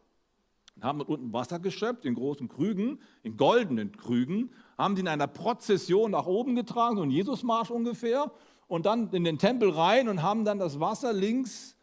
haben 0.81 1.01
unten 1.01 1.33
Wasser 1.33 1.59
geschöpft 1.59 2.05
in 2.05 2.15
großen 2.15 2.47
Krügen, 2.47 3.01
in 3.25 3.37
goldenen 3.37 3.91
Krügen, 3.91 4.53
haben 4.79 4.95
die 4.95 5.01
in 5.01 5.09
einer 5.09 5.27
Prozession 5.27 6.13
nach 6.13 6.27
oben 6.27 6.55
getragen, 6.55 6.97
so 6.97 7.03
ein 7.03 7.11
Jesusmarsch 7.11 7.73
ungefähr, 7.73 8.31
und 8.69 8.87
dann 8.87 9.11
in 9.11 9.25
den 9.25 9.37
Tempel 9.37 9.71
rein 9.71 10.09
und 10.09 10.23
haben 10.23 10.45
dann 10.45 10.61
das 10.61 10.79
Wasser 10.79 11.13
links 11.13 11.77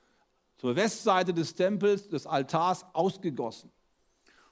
zur 0.55 0.77
Westseite 0.77 1.33
des 1.33 1.53
Tempels, 1.53 2.07
des 2.07 2.25
Altars 2.25 2.85
ausgegossen. 2.93 3.71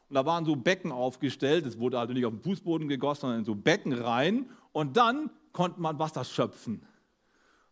Und 0.10 0.16
da 0.16 0.26
waren 0.26 0.44
so 0.44 0.58
Becken 0.58 0.92
aufgestellt, 0.92 1.66
es 1.66 1.80
wurde 1.80 1.98
also 1.98 2.14
nicht 2.14 2.26
auf 2.26 2.34
den 2.34 2.42
Fußboden 2.42 2.90
gegossen, 2.90 3.22
sondern 3.22 3.40
in 3.40 3.46
so 3.46 3.56
Becken 3.56 3.94
rein 3.94 4.50
und 4.74 4.98
dann 4.98 5.30
konnte 5.54 5.80
man 5.80 5.98
Wasser 5.98 6.26
schöpfen. 6.26 6.86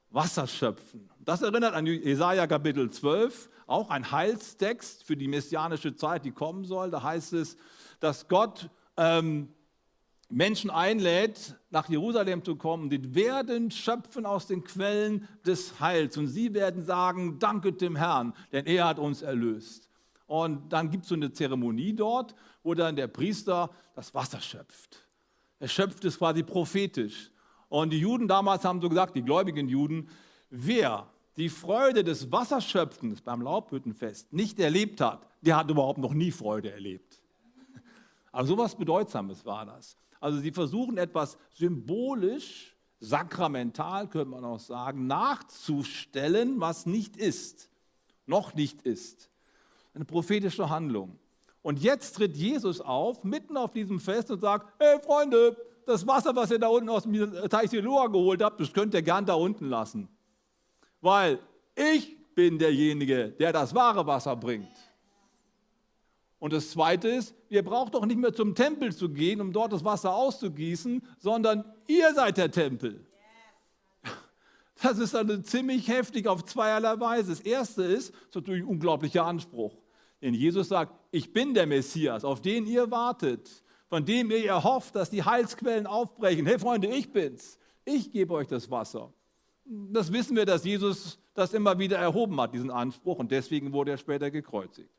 Wasser 0.09 0.47
schöpfen. 0.47 1.09
Das 1.19 1.41
erinnert 1.41 1.73
an 1.73 1.85
Jesaja 1.85 2.47
Kapitel 2.47 2.89
12, 2.89 3.49
auch 3.67 3.89
ein 3.89 4.11
Heilstext 4.11 5.03
für 5.03 5.17
die 5.17 5.27
messianische 5.27 5.95
Zeit, 5.95 6.23
die 6.23 6.31
kommen 6.31 6.63
soll. 6.63 6.89
Da 6.89 7.03
heißt 7.03 7.33
es, 7.33 7.57
dass 7.99 8.27
Gott 8.27 8.69
ähm, 8.95 9.49
Menschen 10.29 10.69
einlädt, 10.69 11.55
nach 11.69 11.89
Jerusalem 11.89 12.43
zu 12.43 12.55
kommen. 12.55 12.89
Die 12.89 13.15
werden 13.15 13.71
schöpfen 13.71 14.25
aus 14.25 14.47
den 14.47 14.63
Quellen 14.63 15.27
des 15.45 15.79
Heils 15.79 16.17
und 16.17 16.27
sie 16.27 16.53
werden 16.53 16.83
sagen, 16.83 17.39
danke 17.39 17.73
dem 17.73 17.95
Herrn, 17.95 18.33
denn 18.51 18.65
er 18.65 18.85
hat 18.85 18.99
uns 18.99 19.21
erlöst. 19.21 19.89
Und 20.25 20.73
dann 20.73 20.89
gibt 20.89 21.03
es 21.03 21.09
so 21.09 21.15
eine 21.15 21.31
Zeremonie 21.31 21.93
dort, 21.93 22.35
wo 22.61 22.73
dann 22.73 22.97
der 22.97 23.07
Priester 23.07 23.69
das 23.95 24.13
Wasser 24.13 24.41
schöpft. 24.41 25.07
Er 25.59 25.69
schöpft 25.69 26.03
es 26.03 26.17
quasi 26.17 26.43
prophetisch. 26.43 27.31
Und 27.69 27.91
die 27.91 27.99
Juden 27.99 28.27
damals 28.27 28.63
haben 28.63 28.81
so 28.81 28.89
gesagt, 28.89 29.15
die 29.15 29.23
gläubigen 29.23 29.67
Juden, 29.67 30.09
wer 30.49 31.07
die 31.37 31.49
Freude 31.49 32.03
des 32.03 32.31
Wasserschöpfens 32.31 33.21
beim 33.21 33.41
Laubhüttenfest 33.41 34.33
nicht 34.33 34.59
erlebt 34.59 35.01
hat, 35.01 35.27
der 35.41 35.57
hat 35.57 35.69
überhaupt 35.69 35.99
noch 35.99 36.13
nie 36.13 36.31
Freude 36.31 36.71
erlebt. 36.71 37.21
Also 38.31 38.55
sowas 38.55 38.75
Bedeutsames 38.75 39.45
war 39.45 39.65
das. 39.65 39.97
Also 40.19 40.39
sie 40.39 40.51
versuchen 40.51 40.97
etwas 40.97 41.37
symbolisch, 41.49 42.75
sakramental 42.99 44.07
könnte 44.07 44.29
man 44.29 44.43
auch 44.43 44.59
sagen, 44.59 45.07
nachzustellen, 45.07 46.59
was 46.59 46.85
nicht 46.85 47.17
ist, 47.17 47.69
noch 48.25 48.53
nicht 48.53 48.81
ist. 48.83 49.29
Eine 49.93 50.05
prophetische 50.05 50.69
Handlung. 50.69 51.17
Und 51.61 51.79
jetzt 51.79 52.15
tritt 52.15 52.37
Jesus 52.37 52.79
auf, 52.81 53.23
mitten 53.23 53.57
auf 53.57 53.71
diesem 53.71 53.99
Fest 53.99 54.29
und 54.31 54.39
sagt, 54.39 54.73
hey 54.79 54.99
Freunde, 55.01 55.57
das 55.87 56.05
Wasser, 56.05 56.35
was 56.35 56.51
ihr 56.51 56.59
da 56.59 56.67
unten 56.67 56.89
aus 56.89 57.03
dem 57.03 57.31
Teich 57.49 57.69
Siloa 57.69 58.07
geholt 58.07 58.43
habt, 58.43 58.59
das 58.59 58.73
könnt 58.73 58.93
ihr 58.93 59.01
gern 59.01 59.25
da 59.25 59.33
unten 59.33 59.69
lassen. 59.69 60.09
Weil 61.01 61.39
ich 61.75 62.17
bin 62.35 62.59
derjenige, 62.59 63.29
der 63.29 63.53
das 63.53 63.73
wahre 63.73 64.05
Wasser 64.05 64.35
bringt. 64.35 64.67
Und 66.39 66.53
das 66.53 66.69
Zweite 66.69 67.07
ist, 67.07 67.33
ihr 67.49 67.63
braucht 67.63 67.95
doch 67.95 68.05
nicht 68.05 68.19
mehr 68.19 68.33
zum 68.33 68.53
Tempel 68.53 68.95
zu 68.95 69.09
gehen, 69.09 69.41
um 69.41 69.51
dort 69.51 69.73
das 69.73 69.83
Wasser 69.83 70.13
auszugießen, 70.13 71.01
sondern 71.17 71.63
ihr 71.87 72.13
seid 72.13 72.37
der 72.37 72.51
Tempel. 72.51 73.05
Das 74.83 74.99
ist 74.99 75.15
also 75.15 75.37
ziemlich 75.39 75.87
heftig 75.87 76.27
auf 76.27 76.45
zweierlei 76.45 76.99
Weise. 76.99 77.31
Das 77.31 77.39
Erste 77.39 77.81
ist, 77.81 78.09
das 78.11 78.25
ist 78.27 78.35
natürlich 78.35 78.61
ein 78.61 78.67
unglaublicher 78.67 79.25
Anspruch. 79.25 79.75
Denn 80.21 80.35
Jesus 80.35 80.67
sagt, 80.67 80.93
ich 81.09 81.33
bin 81.33 81.55
der 81.55 81.65
Messias, 81.65 82.23
auf 82.23 82.43
den 82.43 82.67
ihr 82.67 82.91
wartet 82.91 83.63
von 83.89 84.05
dem 84.05 84.31
ihr 84.31 84.47
erhofft, 84.47 84.95
dass 84.95 85.09
die 85.09 85.23
Heilsquellen 85.23 85.87
aufbrechen. 85.87 86.45
Hey 86.45 86.59
Freunde, 86.59 86.87
ich 86.87 87.11
bin's. 87.11 87.57
Ich 87.85 88.11
gebe 88.11 88.33
euch 88.33 88.47
das 88.47 88.69
Wasser. 88.69 89.13
Das 89.65 90.11
wissen 90.11 90.35
wir, 90.35 90.45
dass 90.45 90.63
Jesus 90.63 91.19
das 91.33 91.53
immer 91.53 91.77
wieder 91.77 91.97
erhoben 91.97 92.39
hat, 92.41 92.53
diesen 92.53 92.71
Anspruch, 92.71 93.19
und 93.19 93.31
deswegen 93.31 93.71
wurde 93.71 93.91
er 93.91 93.97
später 93.97 94.31
gekreuzigt. 94.31 94.89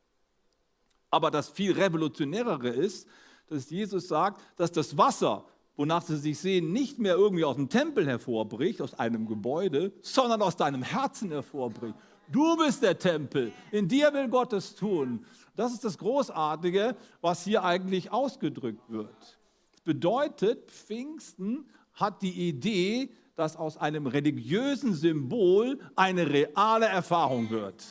Aber 1.11 1.31
das 1.31 1.49
viel 1.49 1.73
revolutionärere 1.73 2.69
ist, 2.69 3.09
dass 3.49 3.71
Jesus 3.71 4.09
sagt, 4.09 4.43
dass 4.57 4.71
das 4.71 4.97
Wasser, 4.97 5.45
wonach 5.77 6.03
sie 6.03 6.17
sich 6.17 6.39
sehen, 6.39 6.73
nicht 6.73 6.99
mehr 6.99 7.15
irgendwie 7.15 7.45
aus 7.45 7.57
dem 7.57 7.69
Tempel 7.69 8.07
hervorbricht, 8.07 8.83
aus 8.83 8.95
einem 8.95 9.27
Gebäude, 9.27 9.93
sondern 10.03 10.43
aus 10.43 10.57
deinem 10.57 10.83
Herzen 10.83 11.31
hervorbricht. 11.31 11.95
Du 12.31 12.57
bist 12.57 12.83
der 12.83 12.99
Tempel. 12.99 13.53
In 13.73 13.89
dir 13.89 14.13
will 14.13 14.29
Gott 14.29 14.53
es 14.53 14.75
tun. 14.75 15.25
Das 15.57 15.73
ist 15.73 15.85
das 15.85 15.99
Großartige, 15.99 16.95
was 17.21 17.45
hier 17.45 17.65
eigentlich 17.65 18.13
ausgedrückt 18.13 18.89
wird. 18.89 19.39
Das 19.73 19.81
bedeutet, 19.83 20.71
Pfingsten 20.71 21.69
hat 21.95 22.23
die 22.23 22.49
Idee, 22.49 23.11
dass 23.35 23.57
aus 23.57 23.77
einem 23.77 24.07
religiösen 24.07 24.95
Symbol 24.95 25.79
eine 25.97 26.31
reale 26.31 26.87
Erfahrung 26.87 27.51
wird. 27.51 27.85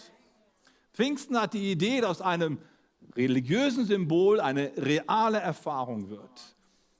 Pfingsten 0.94 1.40
hat 1.40 1.54
die 1.54 1.72
Idee, 1.72 2.02
dass 2.02 2.10
aus 2.10 2.22
einem 2.22 2.60
religiösen 3.16 3.86
Symbol 3.86 4.40
eine 4.40 4.72
reale 4.78 5.40
Erfahrung 5.40 6.10
wird. 6.10 6.56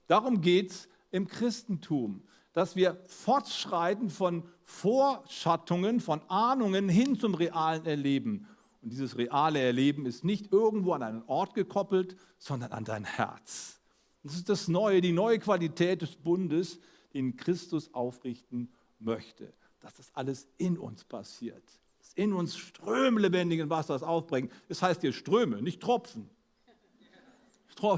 Darum 0.08 0.42
geht 0.42 0.72
es 0.72 0.90
im 1.12 1.28
Christentum, 1.28 2.24
dass 2.58 2.76
wir 2.76 3.00
fortschreiten 3.06 4.10
von 4.10 4.42
Vorschattungen, 4.64 6.00
von 6.00 6.22
Ahnungen 6.28 6.90
hin 6.90 7.20
zum 7.20 7.36
realen 7.36 7.86
Erleben. 7.86 8.48
Und 8.82 8.92
dieses 8.92 9.16
reale 9.16 9.60
Erleben 9.60 10.08
ist 10.08 10.24
nicht 10.24 10.52
irgendwo 10.52 10.94
an 10.94 11.04
einen 11.04 11.22
Ort 11.28 11.54
gekoppelt, 11.54 12.16
sondern 12.40 12.72
an 12.72 12.84
dein 12.84 13.06
Herz. 13.06 13.80
Das 14.24 14.34
ist 14.34 14.50
das 14.50 14.68
Neue, 14.68 15.02
die 15.02 15.12
neue 15.12 15.38
Qualität 15.38 16.02
des 16.02 16.16
Bundes, 16.16 16.80
den 17.14 17.38
Christus 17.38 17.94
aufrichten 17.94 18.74
möchte. 18.98 19.54
Dass 19.80 19.98
das 19.98 20.10
alles 20.16 20.48
in 20.58 20.80
uns 20.80 21.04
passiert. 21.04 21.64
Dass 22.00 22.12
in 22.16 22.34
uns 22.34 22.58
Ströme 22.58 23.22
lebendigen 23.22 23.70
Wassers 23.70 24.02
aufbringen. 24.02 24.50
Das 24.68 24.82
heißt 24.82 25.02
hier 25.02 25.14
Ströme, 25.14 25.62
nicht 25.62 25.80
Tropfen. 25.80 26.28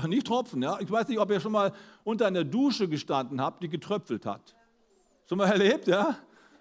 Nicht 0.07 0.27
Tropfen, 0.27 0.61
ja. 0.61 0.77
Ich 0.79 0.89
weiß 0.89 1.07
nicht, 1.07 1.19
ob 1.19 1.29
ihr 1.31 1.39
schon 1.39 1.51
mal 1.51 1.71
unter 2.03 2.27
einer 2.27 2.43
Dusche 2.43 2.87
gestanden 2.87 3.41
habt, 3.41 3.63
die 3.63 3.69
getröpfelt 3.69 4.25
hat. 4.25 4.55
Schon 5.27 5.37
mal 5.37 5.49
erlebt, 5.49 5.87
ja? 5.87 6.17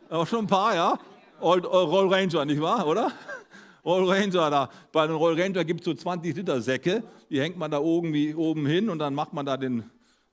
Aber 0.09 0.27
schon 0.27 0.41
ein 0.41 0.47
paar, 0.47 0.75
ja? 0.75 0.99
Old, 1.41 1.67
Old 1.67 1.89
Roll 1.89 2.13
Ranger, 2.13 2.45
nicht 2.45 2.61
wahr, 2.61 2.87
oder? 2.87 3.13
Roll 3.85 4.11
Ranger, 4.11 4.51
da, 4.51 4.71
bei 4.93 5.07
den 5.07 5.17
Roll 5.17 5.41
Ranger 5.41 5.65
gibt 5.65 5.81
es 5.81 5.85
so 5.87 5.95
20 5.95 6.37
Liter 6.37 6.61
Säcke, 6.61 7.03
die 7.31 7.41
hängt 7.41 7.57
man 7.57 7.71
da 7.71 7.79
irgendwie 7.79 8.35
oben 8.35 8.67
hin 8.67 8.91
und 8.91 8.99
dann 8.99 9.15
macht 9.15 9.33
man 9.33 9.47
da 9.47 9.57
den, 9.57 9.85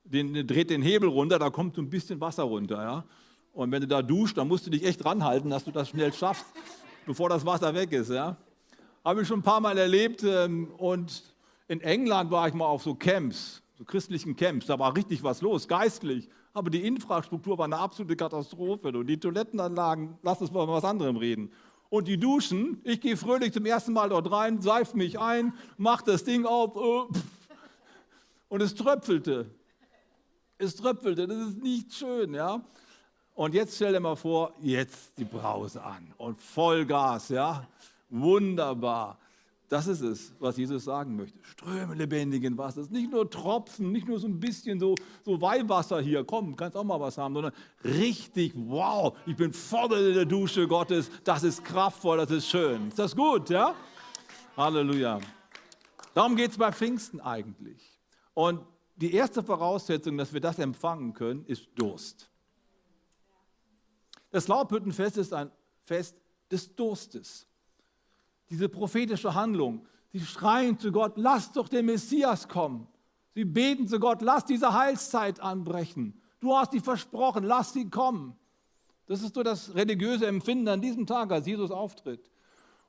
den, 0.03 0.45
dreht 0.45 0.69
den 0.69 0.81
Hebel 0.81 1.09
runter, 1.09 1.39
da 1.39 1.49
kommt 1.49 1.75
so 1.75 1.81
ein 1.81 1.89
bisschen 1.89 2.19
Wasser 2.19 2.43
runter. 2.43 2.81
Ja? 2.81 3.03
Und 3.53 3.71
wenn 3.71 3.81
du 3.81 3.87
da 3.87 4.01
duschst, 4.01 4.37
dann 4.37 4.47
musst 4.47 4.65
du 4.65 4.71
dich 4.71 4.83
echt 4.85 5.05
ranhalten, 5.05 5.49
dass 5.49 5.63
du 5.63 5.71
das 5.71 5.89
schnell 5.89 6.11
schaffst, 6.11 6.45
bevor 7.05 7.29
das 7.29 7.45
Wasser 7.45 7.73
weg 7.73 7.91
ist. 7.91 8.09
Ja? 8.09 8.35
Habe 9.03 9.21
ich 9.21 9.27
schon 9.27 9.39
ein 9.39 9.43
paar 9.43 9.61
Mal 9.61 9.77
erlebt 9.77 10.23
ähm, 10.23 10.71
und 10.77 11.23
in 11.67 11.81
England 11.81 12.31
war 12.31 12.47
ich 12.47 12.53
mal 12.53 12.65
auf 12.65 12.83
so 12.83 12.95
Camps, 12.95 13.61
so 13.77 13.83
christlichen 13.83 14.35
Camps, 14.35 14.67
da 14.67 14.77
war 14.79 14.95
richtig 14.95 15.23
was 15.23 15.41
los, 15.41 15.67
geistlich. 15.67 16.29
Aber 16.53 16.69
die 16.69 16.85
Infrastruktur 16.85 17.57
war 17.57 17.65
eine 17.65 17.77
absolute 17.77 18.15
Katastrophe. 18.15 18.87
Und 18.97 19.07
die 19.07 19.19
Toilettenanlagen, 19.19 20.17
lass 20.23 20.39
uns 20.39 20.51
mal 20.51 20.67
was 20.67 20.85
anderem 20.85 21.17
reden 21.17 21.51
und 21.89 22.07
die 22.07 22.17
duschen. 22.17 22.81
Ich 22.83 23.01
gehe 23.01 23.17
fröhlich 23.17 23.53
zum 23.53 23.65
ersten 23.65 23.93
Mal 23.93 24.09
dort 24.09 24.31
rein, 24.31 24.61
seife 24.61 24.97
mich 24.97 25.19
ein, 25.19 25.53
mache 25.77 26.05
das 26.05 26.23
Ding 26.23 26.45
auf 26.45 26.75
äh, 26.75 27.19
und 28.49 28.61
es 28.61 28.75
tröpfelte. 28.75 29.49
Es 30.57 30.75
tröpfelte, 30.75 31.27
das 31.27 31.37
ist 31.49 31.61
nicht 31.61 31.93
schön, 31.93 32.33
ja. 32.33 32.63
Und 33.33 33.53
jetzt 33.53 33.75
stell 33.75 33.91
dir 33.91 33.99
mal 33.99 34.15
vor, 34.15 34.53
jetzt 34.61 35.17
die 35.17 35.25
Brause 35.25 35.83
an 35.83 36.13
und 36.17 36.39
Vollgas, 36.39 37.29
ja. 37.29 37.67
Wunderbar. 38.09 39.17
Das 39.75 39.87
ist 39.87 39.99
es, 39.99 40.33
was 40.39 40.55
Jesus 40.55 40.85
sagen 40.85 41.17
möchte. 41.17 41.37
Ströme 41.43 41.95
lebendigen 41.95 42.57
Wassers. 42.57 42.89
Nicht 42.89 43.11
nur 43.11 43.29
Tropfen, 43.29 43.91
nicht 43.91 44.07
nur 44.07 44.17
so 44.17 44.25
ein 44.25 44.39
bisschen 44.39 44.79
so, 44.79 44.95
so 45.25 45.41
Weihwasser 45.41 45.99
hier. 45.99 46.23
Komm, 46.23 46.55
kannst 46.55 46.77
auch 46.77 46.85
mal 46.85 46.97
was 46.97 47.17
haben, 47.17 47.33
sondern 47.33 47.51
richtig, 47.83 48.53
wow, 48.55 49.17
ich 49.25 49.35
bin 49.35 49.51
voll 49.51 49.91
in 49.97 50.13
der 50.13 50.23
Dusche 50.23 50.65
Gottes. 50.65 51.11
Das 51.25 51.43
ist 51.43 51.61
kraftvoll, 51.65 52.19
das 52.19 52.31
ist 52.31 52.47
schön. 52.47 52.87
Ist 52.87 52.99
das 52.99 53.13
gut, 53.13 53.49
ja? 53.49 53.75
Halleluja. 54.55 55.19
Darum 56.13 56.37
geht 56.37 56.51
es 56.51 56.57
bei 56.57 56.71
Pfingsten 56.71 57.19
eigentlich. 57.19 57.99
Und 58.33 58.61
die 58.95 59.13
erste 59.13 59.43
Voraussetzung, 59.43 60.17
dass 60.17 60.31
wir 60.31 60.39
das 60.39 60.57
empfangen 60.57 61.11
können, 61.11 61.43
ist 61.47 61.67
Durst. 61.75 62.29
Das 64.31 64.47
Laubhüttenfest 64.47 65.17
ist 65.17 65.33
ein 65.33 65.51
Fest 65.83 66.15
des 66.49 66.73
Durstes. 66.77 67.45
Diese 68.49 68.69
prophetische 68.69 69.33
Handlung. 69.33 69.85
Sie 70.11 70.19
schreien 70.19 70.79
zu 70.79 70.91
Gott, 70.91 71.13
lass 71.15 71.51
doch 71.51 71.67
den 71.67 71.87
Messias 71.87 72.47
kommen. 72.47 72.87
Sie 73.33 73.43
beten 73.43 73.87
zu 73.87 73.99
Gott, 73.99 74.21
lass 74.21 74.45
diese 74.45 74.73
Heilszeit 74.73 75.39
anbrechen. 75.39 76.21
Du 76.39 76.55
hast 76.55 76.71
sie 76.71 76.79
versprochen, 76.79 77.43
lass 77.43 77.73
sie 77.73 77.89
kommen. 77.89 78.35
Das 79.07 79.21
ist 79.21 79.35
so 79.35 79.43
das 79.43 79.75
religiöse 79.75 80.25
Empfinden 80.25 80.67
an 80.67 80.81
diesem 80.81 81.05
Tag, 81.05 81.31
als 81.31 81.45
Jesus 81.45 81.69
auftritt. 81.69 82.31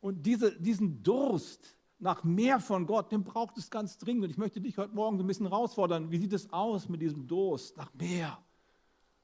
Und 0.01 0.25
diese, 0.25 0.59
diesen 0.61 1.03
Durst 1.03 1.77
nach 1.99 2.23
mehr 2.25 2.61
von 2.61 2.87
Gott, 2.87 3.11
den 3.11 3.25
braucht 3.25 3.57
es 3.59 3.71
ganz 3.71 3.99
dringend. 3.99 4.25
Und 4.25 4.31
ich 4.31 4.39
möchte 4.39 4.61
dich 4.61 4.79
heute 4.79 4.95
Morgen 4.95 5.17
so 5.17 5.25
ein 5.25 5.27
bisschen 5.27 5.49
herausfordern. 5.49 6.11
Wie 6.11 6.19
sieht 6.19 6.33
es 6.33 6.53
aus 6.53 6.89
mit 6.89 7.01
diesem 7.01 7.27
Durst 7.27 7.77
nach 7.77 7.93
mehr? 7.95 8.39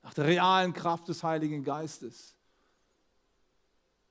Nach 0.03 0.15
der 0.15 0.27
realen 0.27 0.73
Kraft 0.73 1.09
des 1.09 1.23
Heiligen 1.23 1.63
Geistes. 1.63 2.35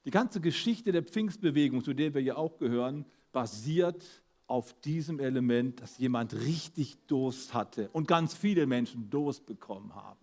Die 0.06 0.12
ganze 0.12 0.42
Geschichte 0.42 0.92
der 0.92 1.04
Pfingstbewegung, 1.04 1.84
zu 1.84 1.94
der 1.94 2.14
wir 2.14 2.22
ja 2.22 2.36
auch 2.36 2.58
gehören, 2.58 3.06
basiert 3.32 4.04
auf 4.48 4.74
diesem 4.82 5.20
Element, 5.20 5.82
dass 5.82 5.98
jemand 5.98 6.34
richtig 6.34 6.98
Durst 7.08 7.54
hatte 7.54 7.90
und 7.94 8.08
ganz 8.08 8.34
viele 8.34 8.66
Menschen 8.66 9.10
Durst 9.10 9.46
bekommen 9.46 9.96
haben. 9.96 10.20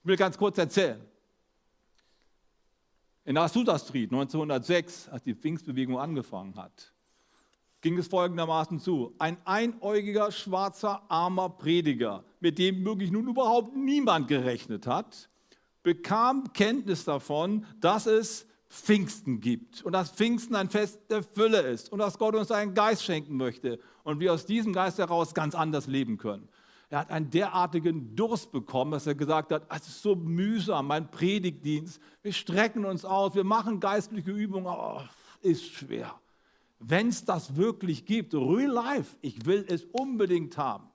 Ich 0.00 0.06
will 0.06 0.16
ganz 0.16 0.38
kurz 0.38 0.56
erzählen. 0.56 1.00
In 3.24 3.36
Azusa 3.36 3.78
Street 3.78 4.10
1906, 4.10 5.10
als 5.10 5.22
die 5.22 5.34
Pfingstbewegung 5.34 5.98
angefangen 5.98 6.56
hat, 6.56 6.94
ging 7.82 7.98
es 7.98 8.08
folgendermaßen 8.08 8.80
zu. 8.80 9.14
Ein 9.18 9.36
einäugiger, 9.44 10.32
schwarzer, 10.32 11.02
armer 11.10 11.50
Prediger, 11.50 12.24
mit 12.40 12.58
dem 12.58 12.84
wirklich 12.84 13.10
nun 13.10 13.28
überhaupt 13.28 13.76
niemand 13.76 14.28
gerechnet 14.28 14.86
hat, 14.86 15.28
bekam 15.88 16.52
Kenntnis 16.52 17.04
davon, 17.04 17.64
dass 17.80 18.04
es 18.04 18.46
Pfingsten 18.68 19.40
gibt 19.40 19.82
und 19.82 19.92
dass 19.92 20.10
Pfingsten 20.10 20.54
ein 20.54 20.68
Fest 20.68 21.00
der 21.08 21.22
Fülle 21.22 21.62
ist 21.62 21.90
und 21.90 21.98
dass 21.98 22.18
Gott 22.18 22.34
uns 22.34 22.50
einen 22.50 22.74
Geist 22.74 23.04
schenken 23.04 23.38
möchte 23.38 23.80
und 24.04 24.20
wir 24.20 24.34
aus 24.34 24.44
diesem 24.44 24.74
Geist 24.74 24.98
heraus 24.98 25.32
ganz 25.32 25.54
anders 25.54 25.86
leben 25.86 26.18
können. 26.18 26.46
Er 26.90 26.98
hat 26.98 27.10
einen 27.10 27.30
derartigen 27.30 28.14
Durst 28.14 28.52
bekommen, 28.52 28.90
dass 28.90 29.06
er 29.06 29.14
gesagt 29.14 29.50
hat, 29.50 29.62
es 29.74 29.88
ist 29.88 30.02
so 30.02 30.14
mühsam, 30.14 30.88
mein 30.88 31.10
Predigtdienst, 31.10 32.02
wir 32.20 32.34
strecken 32.34 32.84
uns 32.84 33.06
aus, 33.06 33.34
wir 33.34 33.44
machen 33.44 33.80
geistliche 33.80 34.30
Übungen, 34.30 34.66
oh, 34.66 35.00
ist 35.40 35.72
schwer. 35.72 36.20
Wenn 36.80 37.08
es 37.08 37.24
das 37.24 37.56
wirklich 37.56 38.04
gibt, 38.04 38.34
real 38.34 38.70
life, 38.70 39.16
ich 39.22 39.46
will 39.46 39.64
es 39.66 39.86
unbedingt 39.86 40.58
haben. 40.58 40.90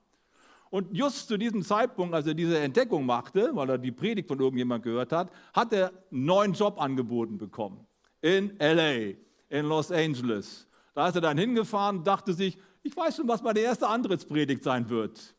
Und 0.73 0.91
just 0.91 1.27
zu 1.27 1.37
diesem 1.37 1.61
Zeitpunkt, 1.61 2.15
als 2.15 2.25
er 2.25 2.33
diese 2.33 2.57
Entdeckung 2.57 3.05
machte, 3.05 3.51
weil 3.53 3.69
er 3.69 3.77
die 3.77 3.91
Predigt 3.91 4.27
von 4.27 4.39
irgendjemand 4.39 4.83
gehört 4.83 5.11
hat, 5.11 5.29
hat 5.53 5.71
er 5.71 5.91
einen 6.11 6.25
neuen 6.25 6.53
Job 6.53 6.81
angeboten 6.81 7.37
bekommen. 7.37 7.85
In 8.21 8.57
LA, 8.57 9.13
in 9.49 9.67
Los 9.67 9.91
Angeles. 9.91 10.67
Da 10.95 11.07
ist 11.07 11.13
er 11.13 11.21
dann 11.21 11.37
hingefahren 11.37 12.03
dachte 12.03 12.33
sich, 12.33 12.57
ich 12.81 12.97
weiß 12.97 13.17
schon, 13.17 13.27
was 13.27 13.43
meine 13.43 13.59
erste 13.59 13.87
Antrittspredigt 13.87 14.63
sein 14.63 14.89
wird. 14.89 15.35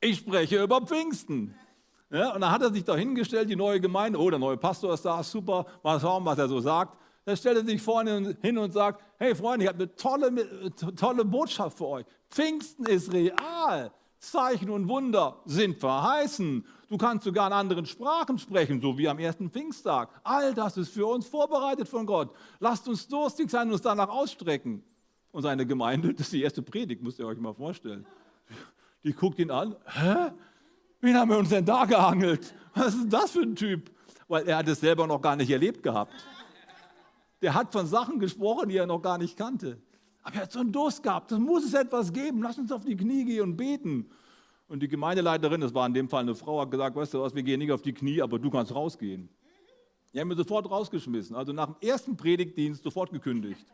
Ich 0.00 0.20
spreche 0.20 0.62
über 0.62 0.80
Pfingsten. 0.80 1.54
Ja, 2.10 2.34
und 2.34 2.40
dann 2.40 2.50
hat 2.50 2.62
er 2.62 2.72
sich 2.72 2.84
da 2.84 2.96
hingestellt, 2.96 3.50
die 3.50 3.56
neue 3.56 3.78
Gemeinde, 3.78 4.18
oh, 4.18 4.30
der 4.30 4.38
neue 4.38 4.56
Pastor 4.56 4.94
ist 4.94 5.04
da, 5.04 5.22
super, 5.22 5.66
mal 5.82 6.00
schauen, 6.00 6.24
was 6.24 6.38
er 6.38 6.48
so 6.48 6.60
sagt. 6.60 6.96
Dann 7.26 7.36
stellt 7.36 7.58
er 7.58 7.64
sich 7.66 7.82
vorne 7.82 8.38
hin 8.40 8.56
und 8.56 8.72
sagt, 8.72 9.04
hey 9.18 9.34
Freunde, 9.34 9.66
ich 9.66 9.68
habe 9.68 9.82
eine 9.82 9.94
tolle, 9.94 10.74
tolle 10.96 11.26
Botschaft 11.26 11.76
für 11.76 11.88
euch. 11.88 12.06
Pfingsten 12.30 12.86
ist 12.86 13.12
real. 13.12 13.92
Zeichen 14.20 14.68
und 14.68 14.86
Wunder 14.86 15.40
sind 15.46 15.78
verheißen. 15.78 16.64
Du 16.88 16.98
kannst 16.98 17.24
sogar 17.24 17.46
in 17.46 17.54
anderen 17.54 17.86
Sprachen 17.86 18.38
sprechen, 18.38 18.80
so 18.80 18.96
wie 18.98 19.08
am 19.08 19.18
ersten 19.18 19.50
Pfingsttag. 19.50 20.10
All 20.22 20.52
das 20.52 20.76
ist 20.76 20.92
für 20.92 21.06
uns 21.06 21.26
vorbereitet 21.26 21.88
von 21.88 22.04
Gott. 22.04 22.34
Lasst 22.58 22.86
uns 22.86 23.08
durstig 23.08 23.50
sein 23.50 23.68
und 23.68 23.72
uns 23.72 23.82
danach 23.82 24.10
ausstrecken. 24.10 24.84
Und 25.32 25.42
seine 25.42 25.66
Gemeinde, 25.66 26.12
das 26.12 26.26
ist 26.26 26.32
die 26.34 26.42
erste 26.42 26.60
Predigt, 26.60 27.02
müsst 27.02 27.18
ihr 27.18 27.26
euch 27.26 27.38
mal 27.38 27.54
vorstellen. 27.54 28.06
Die 29.04 29.14
guckt 29.14 29.38
ihn 29.38 29.50
an. 29.50 29.74
Hä? 29.86 30.32
Wen 31.00 31.16
haben 31.16 31.30
wir 31.30 31.38
uns 31.38 31.48
denn 31.48 31.64
da 31.64 31.86
gehangelt? 31.86 32.54
Was 32.74 32.94
ist 32.94 33.10
das 33.10 33.30
für 33.30 33.40
ein 33.40 33.56
Typ? 33.56 33.90
Weil 34.28 34.46
er 34.46 34.58
hat 34.58 34.68
es 34.68 34.80
selber 34.80 35.06
noch 35.06 35.22
gar 35.22 35.34
nicht 35.34 35.50
erlebt 35.50 35.82
gehabt. 35.82 36.12
Der 37.40 37.54
hat 37.54 37.72
von 37.72 37.86
Sachen 37.86 38.18
gesprochen, 38.18 38.68
die 38.68 38.76
er 38.76 38.86
noch 38.86 39.00
gar 39.00 39.16
nicht 39.16 39.36
kannte. 39.36 39.80
Aber 40.22 40.36
er 40.36 40.42
hat 40.42 40.52
so 40.52 40.60
einen 40.60 40.72
Durst 40.72 41.02
gehabt, 41.02 41.32
das 41.32 41.38
muss 41.38 41.64
es 41.64 41.74
etwas 41.74 42.12
geben, 42.12 42.42
lass 42.42 42.58
uns 42.58 42.70
auf 42.70 42.84
die 42.84 42.96
Knie 42.96 43.24
gehen 43.24 43.42
und 43.42 43.56
beten. 43.56 44.10
Und 44.70 44.78
die 44.78 44.86
Gemeindeleiterin, 44.86 45.60
das 45.60 45.74
war 45.74 45.84
in 45.84 45.94
dem 45.94 46.08
Fall 46.08 46.20
eine 46.20 46.36
Frau, 46.36 46.60
hat 46.60 46.70
gesagt, 46.70 46.94
weißt 46.94 47.14
du 47.14 47.20
was, 47.22 47.34
wir 47.34 47.42
gehen 47.42 47.58
nicht 47.58 47.72
auf 47.72 47.82
die 47.82 47.92
Knie, 47.92 48.22
aber 48.22 48.38
du 48.38 48.50
kannst 48.50 48.72
rausgehen. 48.72 49.28
Die 50.14 50.20
haben 50.20 50.30
ihn 50.30 50.36
sofort 50.36 50.70
rausgeschmissen, 50.70 51.34
also 51.34 51.52
nach 51.52 51.66
dem 51.66 51.88
ersten 51.88 52.16
Predigtdienst 52.16 52.84
sofort 52.84 53.10
gekündigt. 53.10 53.66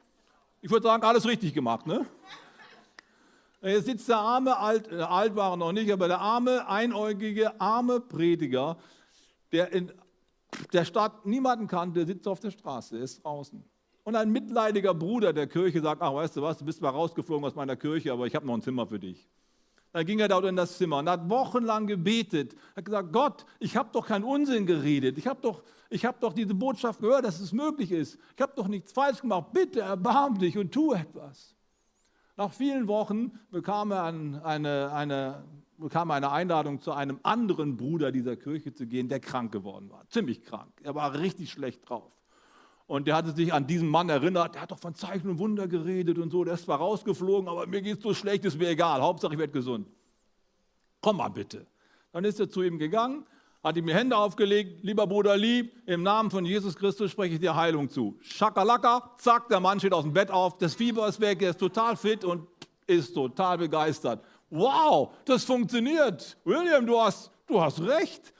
Ich 0.62 0.70
würde 0.70 0.84
sagen, 0.84 1.02
alles 1.02 1.26
richtig 1.26 1.52
gemacht, 1.52 1.86
ne? 1.86 2.06
Jetzt 3.60 3.84
sitzt 3.84 4.08
der 4.08 4.16
arme, 4.16 4.56
alt, 4.56 4.90
äh, 4.90 5.02
alt 5.02 5.36
war 5.36 5.52
er 5.52 5.56
noch 5.58 5.72
nicht, 5.72 5.92
aber 5.92 6.08
der 6.08 6.18
arme, 6.18 6.66
einäugige, 6.66 7.60
arme 7.60 8.00
Prediger, 8.00 8.78
der 9.52 9.70
in 9.72 9.92
der 10.72 10.86
Stadt 10.86 11.26
niemanden 11.26 11.66
kannte, 11.66 12.06
sitzt 12.06 12.26
auf 12.26 12.40
der 12.40 12.52
Straße, 12.52 12.96
ist 12.96 13.22
draußen. 13.22 13.62
Und 14.02 14.16
ein 14.16 14.32
mitleidiger 14.32 14.94
Bruder 14.94 15.34
der 15.34 15.46
Kirche 15.46 15.82
sagt, 15.82 16.00
ach 16.00 16.14
weißt 16.14 16.36
du 16.38 16.40
was, 16.40 16.56
du 16.56 16.64
bist 16.64 16.80
mal 16.80 16.88
rausgeflogen 16.88 17.44
aus 17.44 17.54
meiner 17.54 17.76
Kirche, 17.76 18.14
aber 18.14 18.26
ich 18.26 18.34
habe 18.34 18.46
noch 18.46 18.54
ein 18.54 18.62
Zimmer 18.62 18.86
für 18.86 18.98
dich. 18.98 19.28
Dann 19.96 20.04
ging 20.04 20.18
er 20.18 20.28
dort 20.28 20.44
in 20.44 20.56
das 20.56 20.76
Zimmer 20.76 20.98
und 20.98 21.08
hat 21.08 21.26
wochenlang 21.30 21.86
gebetet, 21.86 22.54
hat 22.76 22.84
gesagt, 22.84 23.14
Gott, 23.14 23.46
ich 23.58 23.78
habe 23.78 23.88
doch 23.94 24.06
keinen 24.06 24.24
Unsinn 24.24 24.66
geredet, 24.66 25.16
ich 25.16 25.26
habe 25.26 25.40
doch, 25.40 25.62
hab 25.90 26.20
doch 26.20 26.34
diese 26.34 26.52
Botschaft 26.52 27.00
gehört, 27.00 27.24
dass 27.24 27.40
es 27.40 27.50
möglich 27.50 27.90
ist, 27.90 28.18
ich 28.36 28.42
habe 28.42 28.52
doch 28.54 28.68
nichts 28.68 28.92
falsch 28.92 29.22
gemacht, 29.22 29.54
bitte 29.54 29.80
erbarm 29.80 30.38
dich 30.38 30.58
und 30.58 30.70
tu 30.70 30.92
etwas. 30.92 31.56
Nach 32.36 32.52
vielen 32.52 32.88
Wochen 32.88 33.40
bekam 33.50 33.90
er 33.90 34.04
eine, 34.04 34.92
eine, 34.92 35.44
bekam 35.78 36.10
eine 36.10 36.30
Einladung 36.30 36.78
zu 36.82 36.92
einem 36.92 37.18
anderen 37.22 37.78
Bruder 37.78 38.12
dieser 38.12 38.36
Kirche 38.36 38.74
zu 38.74 38.86
gehen, 38.86 39.08
der 39.08 39.20
krank 39.20 39.50
geworden 39.50 39.88
war, 39.88 40.06
ziemlich 40.10 40.42
krank, 40.42 40.74
er 40.82 40.94
war 40.94 41.18
richtig 41.18 41.50
schlecht 41.50 41.88
drauf. 41.88 42.12
Und 42.86 43.08
der 43.08 43.16
hatte 43.16 43.32
sich 43.32 43.52
an 43.52 43.66
diesen 43.66 43.88
Mann 43.88 44.08
erinnert, 44.08 44.54
der 44.54 44.62
hat 44.62 44.70
doch 44.70 44.78
von 44.78 44.94
Zeichen 44.94 45.28
und 45.28 45.38
Wunder 45.38 45.66
geredet 45.66 46.18
und 46.18 46.30
so, 46.30 46.44
der 46.44 46.54
ist 46.54 46.64
zwar 46.64 46.78
rausgeflogen, 46.78 47.48
aber 47.48 47.66
mir 47.66 47.82
geht 47.82 47.98
es 47.98 48.02
so 48.02 48.14
schlecht, 48.14 48.44
ist 48.44 48.58
mir 48.58 48.68
egal, 48.68 49.00
Hauptsache 49.00 49.32
ich 49.32 49.38
werde 49.38 49.52
gesund. 49.52 49.88
Komm 51.00 51.16
mal 51.16 51.28
bitte. 51.28 51.66
Dann 52.12 52.24
ist 52.24 52.38
er 52.38 52.48
zu 52.48 52.62
ihm 52.62 52.78
gegangen, 52.78 53.26
hat 53.62 53.76
ihm 53.76 53.86
die 53.86 53.94
Hände 53.94 54.16
aufgelegt, 54.16 54.84
lieber 54.84 55.06
Bruder 55.08 55.36
Lieb, 55.36 55.72
im 55.86 56.04
Namen 56.04 56.30
von 56.30 56.44
Jesus 56.44 56.76
Christus 56.76 57.10
spreche 57.10 57.34
ich 57.34 57.40
dir 57.40 57.56
Heilung 57.56 57.90
zu. 57.90 58.16
Schakalaka, 58.20 59.16
zack, 59.18 59.48
der 59.48 59.58
Mann 59.58 59.80
steht 59.80 59.92
aus 59.92 60.04
dem 60.04 60.12
Bett 60.12 60.30
auf, 60.30 60.56
das 60.58 60.76
Fieber 60.76 61.08
ist 61.08 61.20
weg, 61.20 61.42
er 61.42 61.50
ist 61.50 61.58
total 61.58 61.96
fit 61.96 62.24
und 62.24 62.46
ist 62.86 63.12
total 63.14 63.58
begeistert. 63.58 64.22
Wow, 64.48 65.12
das 65.24 65.42
funktioniert. 65.42 66.36
William, 66.44 66.86
du 66.86 67.00
hast, 67.00 67.32
du 67.48 67.60
hast 67.60 67.80
recht. 67.80 68.32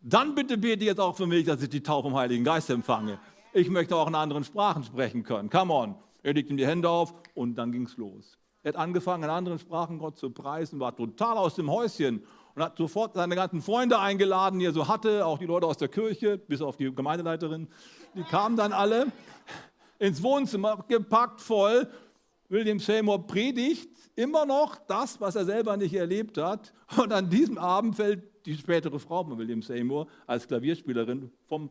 Dann 0.00 0.34
bitte 0.34 0.56
bete 0.56 0.86
jetzt 0.86 0.98
auch 0.98 1.14
für 1.14 1.26
mich, 1.26 1.44
dass 1.44 1.62
ich 1.62 1.68
die 1.68 1.82
Taufe 1.82 2.08
vom 2.08 2.16
Heiligen 2.16 2.42
Geist 2.42 2.70
empfange 2.70 3.18
ich 3.52 3.68
möchte 3.70 3.96
auch 3.96 4.08
in 4.08 4.14
anderen 4.14 4.44
Sprachen 4.44 4.84
sprechen 4.84 5.22
können. 5.22 5.50
Come 5.50 5.72
on. 5.72 5.94
Er 6.22 6.34
legt 6.34 6.50
ihm 6.50 6.56
die 6.56 6.66
Hände 6.66 6.88
auf 6.88 7.14
und 7.34 7.54
dann 7.56 7.72
ging 7.72 7.84
es 7.84 7.96
los. 7.96 8.38
Er 8.62 8.74
hat 8.74 8.76
angefangen, 8.76 9.24
in 9.24 9.30
anderen 9.30 9.58
Sprachen 9.58 9.98
Gott 9.98 10.18
zu 10.18 10.30
preisen, 10.30 10.80
war 10.80 10.94
total 10.94 11.38
aus 11.38 11.54
dem 11.54 11.70
Häuschen 11.70 12.22
und 12.54 12.62
hat 12.62 12.76
sofort 12.76 13.14
seine 13.14 13.34
ganzen 13.34 13.62
Freunde 13.62 13.98
eingeladen, 13.98 14.58
die 14.58 14.66
er 14.66 14.72
so 14.72 14.86
hatte, 14.86 15.24
auch 15.24 15.38
die 15.38 15.46
Leute 15.46 15.66
aus 15.66 15.78
der 15.78 15.88
Kirche, 15.88 16.36
bis 16.36 16.60
auf 16.60 16.76
die 16.76 16.94
Gemeindeleiterin. 16.94 17.68
Die 18.14 18.22
kamen 18.22 18.56
dann 18.56 18.72
alle 18.72 19.06
ins 19.98 20.22
Wohnzimmer, 20.22 20.84
gepackt 20.88 21.40
voll. 21.40 21.88
William 22.50 22.80
Seymour 22.80 23.26
predigt 23.26 23.88
immer 24.14 24.44
noch 24.44 24.76
das, 24.86 25.20
was 25.20 25.36
er 25.36 25.46
selber 25.46 25.76
nicht 25.76 25.94
erlebt 25.94 26.36
hat. 26.36 26.74
Und 26.98 27.12
an 27.12 27.30
diesem 27.30 27.56
Abend 27.56 27.96
fällt 27.96 28.24
die 28.44 28.54
spätere 28.54 28.98
Frau 28.98 29.24
von 29.24 29.38
William 29.38 29.62
Seymour 29.62 30.06
als 30.26 30.46
Klavierspielerin 30.46 31.30
vom 31.46 31.70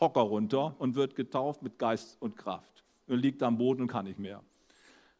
Hocker 0.00 0.22
runter 0.22 0.74
und 0.78 0.94
wird 0.94 1.14
getauft 1.14 1.62
mit 1.62 1.78
Geist 1.78 2.16
und 2.20 2.36
Kraft 2.36 2.82
und 3.06 3.18
liegt 3.18 3.42
am 3.42 3.58
Boden 3.58 3.82
und 3.82 3.88
kann 3.88 4.06
nicht 4.06 4.18
mehr. 4.18 4.42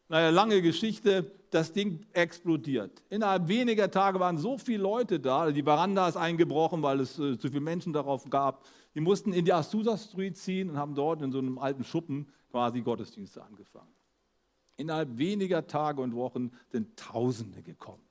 Naja, 0.09 0.29
lange 0.29 0.61
Geschichte, 0.61 1.31
das 1.51 1.71
Ding 1.71 2.05
explodiert. 2.11 3.01
Innerhalb 3.09 3.47
weniger 3.47 3.89
Tage 3.89 4.19
waren 4.19 4.37
so 4.37 4.57
viele 4.57 4.83
Leute 4.83 5.19
da, 5.19 5.51
die 5.51 5.63
Veranda 5.63 6.07
ist 6.07 6.17
eingebrochen, 6.17 6.81
weil 6.81 6.99
es 6.99 7.17
äh, 7.17 7.37
zu 7.37 7.47
viele 7.49 7.61
Menschen 7.61 7.93
darauf 7.93 8.29
gab. 8.29 8.65
Die 8.93 8.99
mussten 8.99 9.31
in 9.31 9.45
die 9.45 9.53
Azusa 9.53 9.97
Street 9.97 10.37
ziehen 10.37 10.69
und 10.69 10.77
haben 10.77 10.95
dort 10.95 11.21
in 11.21 11.31
so 11.31 11.37
einem 11.37 11.57
alten 11.57 11.83
Schuppen 11.83 12.27
quasi 12.49 12.81
Gottesdienste 12.81 13.41
angefangen. 13.41 13.93
Innerhalb 14.75 15.17
weniger 15.17 15.67
Tage 15.67 16.01
und 16.01 16.15
Wochen 16.15 16.51
sind 16.69 16.97
Tausende 16.97 17.61
gekommen. 17.61 18.03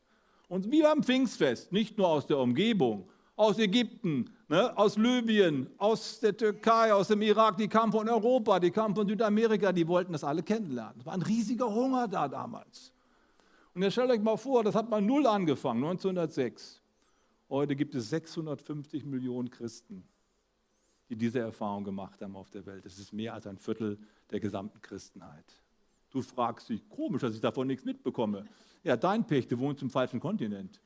Und 0.48 0.70
wie 0.70 0.82
beim 0.82 1.02
Pfingstfest, 1.02 1.70
nicht 1.72 1.98
nur 1.98 2.08
aus 2.08 2.26
der 2.26 2.38
Umgebung, 2.38 3.08
aus 3.40 3.58
Ägypten, 3.58 4.26
ne, 4.48 4.76
aus 4.76 4.98
Libyen, 4.98 5.66
aus 5.78 6.20
der 6.20 6.36
Türkei, 6.36 6.92
aus 6.92 7.08
dem 7.08 7.22
Irak, 7.22 7.56
die 7.56 7.68
kamen 7.68 7.90
von 7.90 8.06
Europa, 8.06 8.60
die 8.60 8.70
kamen 8.70 8.94
von 8.94 9.08
Südamerika, 9.08 9.72
die 9.72 9.88
wollten 9.88 10.12
das 10.12 10.24
alle 10.24 10.42
kennenlernen. 10.42 11.00
Es 11.00 11.06
war 11.06 11.14
ein 11.14 11.22
riesiger 11.22 11.66
Hunger 11.66 12.06
da 12.06 12.28
damals. 12.28 12.92
Und 13.74 13.80
jetzt 13.82 13.94
stellt 13.94 14.10
euch 14.10 14.20
mal 14.20 14.36
vor, 14.36 14.62
das 14.62 14.74
hat 14.74 14.90
mal 14.90 15.00
null 15.00 15.26
angefangen, 15.26 15.82
1906. 15.82 16.82
Heute 17.48 17.74
gibt 17.74 17.94
es 17.94 18.10
650 18.10 19.06
Millionen 19.06 19.50
Christen. 19.50 20.04
die 21.08 21.16
diese 21.16 21.40
Erfahrung 21.40 21.82
gemacht 21.82 22.20
haben 22.20 22.36
auf 22.36 22.50
der 22.50 22.66
Welt. 22.66 22.84
Das 22.84 22.98
ist 22.98 23.12
mehr 23.12 23.32
als 23.32 23.46
ein 23.46 23.56
Viertel 23.56 23.98
der 24.30 24.38
gesamten 24.38 24.82
Christenheit. 24.82 25.46
Du 26.10 26.20
fragst 26.20 26.68
dich, 26.68 26.86
komisch, 26.90 27.22
dass 27.22 27.34
ich 27.34 27.40
davon 27.40 27.66
nichts 27.66 27.86
mitbekomme. 27.86 28.44
Ja, 28.84 28.98
dein 28.98 29.26
Pech, 29.26 29.48
du 29.48 29.58
wohnst 29.58 29.82
im 29.82 29.88
falschen 29.88 30.20
Kontinent. 30.20 30.78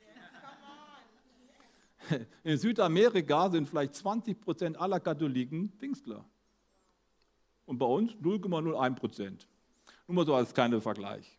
In 2.42 2.58
Südamerika 2.58 3.50
sind 3.50 3.68
vielleicht 3.68 3.94
20 3.94 4.40
Prozent 4.40 4.80
aller 4.80 5.00
Katholiken 5.00 5.72
Pfingstler. 5.78 6.24
Und 7.66 7.78
bei 7.78 7.86
uns 7.86 8.12
0,01 8.12 8.94
Prozent. 8.94 9.48
Nur 10.06 10.16
mal 10.16 10.26
so 10.26 10.34
als 10.34 10.52
kleiner 10.52 10.80
Vergleich. 10.80 11.38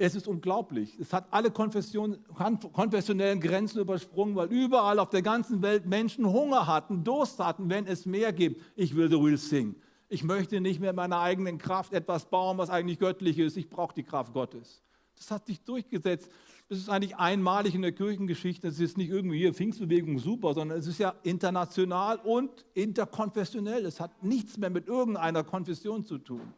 Es 0.00 0.14
ist 0.14 0.28
unglaublich. 0.28 0.96
Es 1.00 1.12
hat 1.12 1.26
alle 1.32 1.50
konfessionellen 1.50 3.40
Grenzen 3.40 3.80
übersprungen, 3.80 4.36
weil 4.36 4.48
überall 4.52 5.00
auf 5.00 5.10
der 5.10 5.22
ganzen 5.22 5.60
Welt 5.60 5.86
Menschen 5.86 6.24
Hunger 6.26 6.68
hatten, 6.68 7.02
Durst 7.02 7.40
hatten, 7.40 7.68
wenn 7.68 7.86
es 7.86 8.06
mehr 8.06 8.32
gibt. 8.32 8.62
Ich 8.76 8.94
will 8.94 9.08
the 9.08 9.16
real 9.16 9.36
thing. 9.36 9.74
Ich 10.08 10.22
möchte 10.22 10.60
nicht 10.60 10.78
mehr 10.80 10.90
in 10.90 10.96
meiner 10.96 11.18
eigenen 11.18 11.58
Kraft 11.58 11.92
etwas 11.92 12.26
bauen, 12.26 12.58
was 12.58 12.70
eigentlich 12.70 13.00
göttlich 13.00 13.38
ist. 13.38 13.56
Ich 13.56 13.68
brauche 13.68 13.94
die 13.94 14.04
Kraft 14.04 14.32
Gottes. 14.32 14.82
Das 15.16 15.32
hat 15.32 15.46
sich 15.46 15.60
durchgesetzt. 15.62 16.30
Das 16.68 16.76
ist 16.76 16.90
eigentlich 16.90 17.16
einmalig 17.16 17.74
in 17.74 17.80
der 17.80 17.92
Kirchengeschichte. 17.92 18.68
Es 18.68 18.78
ist 18.78 18.98
nicht 18.98 19.08
irgendwie 19.08 19.38
hier 19.38 19.54
Pfingstbewegung 19.54 20.18
super, 20.18 20.52
sondern 20.52 20.78
es 20.78 20.86
ist 20.86 20.98
ja 20.98 21.14
international 21.22 22.18
und 22.18 22.66
interkonfessionell. 22.74 23.86
Es 23.86 24.00
hat 24.00 24.22
nichts 24.22 24.58
mehr 24.58 24.68
mit 24.68 24.86
irgendeiner 24.86 25.44
Konfession 25.44 26.04
zu 26.04 26.18
tun. 26.18 26.52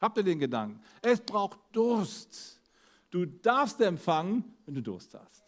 Habt 0.00 0.16
ihr 0.16 0.22
den 0.22 0.38
Gedanken? 0.38 0.80
Es 1.02 1.20
braucht 1.20 1.58
Durst. 1.72 2.60
Du 3.10 3.26
darfst 3.26 3.80
empfangen, 3.80 4.44
wenn 4.64 4.74
du 4.76 4.82
Durst 4.82 5.12
hast. 5.14 5.42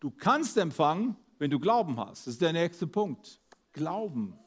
Du 0.00 0.10
kannst 0.10 0.56
empfangen, 0.56 1.14
wenn 1.38 1.50
du 1.50 1.58
Glauben 1.58 1.98
hast. 2.00 2.26
Das 2.26 2.34
ist 2.34 2.40
der 2.40 2.54
nächste 2.54 2.86
Punkt. 2.86 3.38
Glauben. 3.72 4.38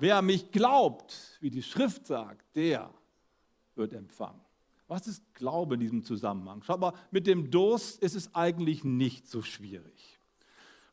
Wer 0.00 0.20
mich 0.22 0.50
glaubt, 0.50 1.38
wie 1.40 1.50
die 1.50 1.62
Schrift 1.62 2.06
sagt, 2.06 2.44
der 2.56 2.92
wird 3.76 3.92
empfangen. 3.92 4.41
Was 4.92 5.06
ist 5.06 5.22
Glaube 5.32 5.76
in 5.76 5.80
diesem 5.80 6.04
Zusammenhang? 6.04 6.62
Schau 6.66 6.76
mal, 6.76 6.92
mit 7.10 7.26
dem 7.26 7.50
Durst 7.50 8.02
ist 8.02 8.14
es 8.14 8.34
eigentlich 8.34 8.84
nicht 8.84 9.26
so 9.26 9.40
schwierig. 9.40 10.18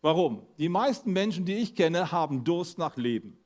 Warum? 0.02 0.44
Die 0.58 0.70
meisten 0.70 1.12
Menschen, 1.12 1.44
die 1.44 1.56
ich 1.56 1.76
kenne, 1.76 2.10
haben 2.10 2.46
Durst 2.46 2.78
nach 2.78 2.96
Leben. 2.96 3.38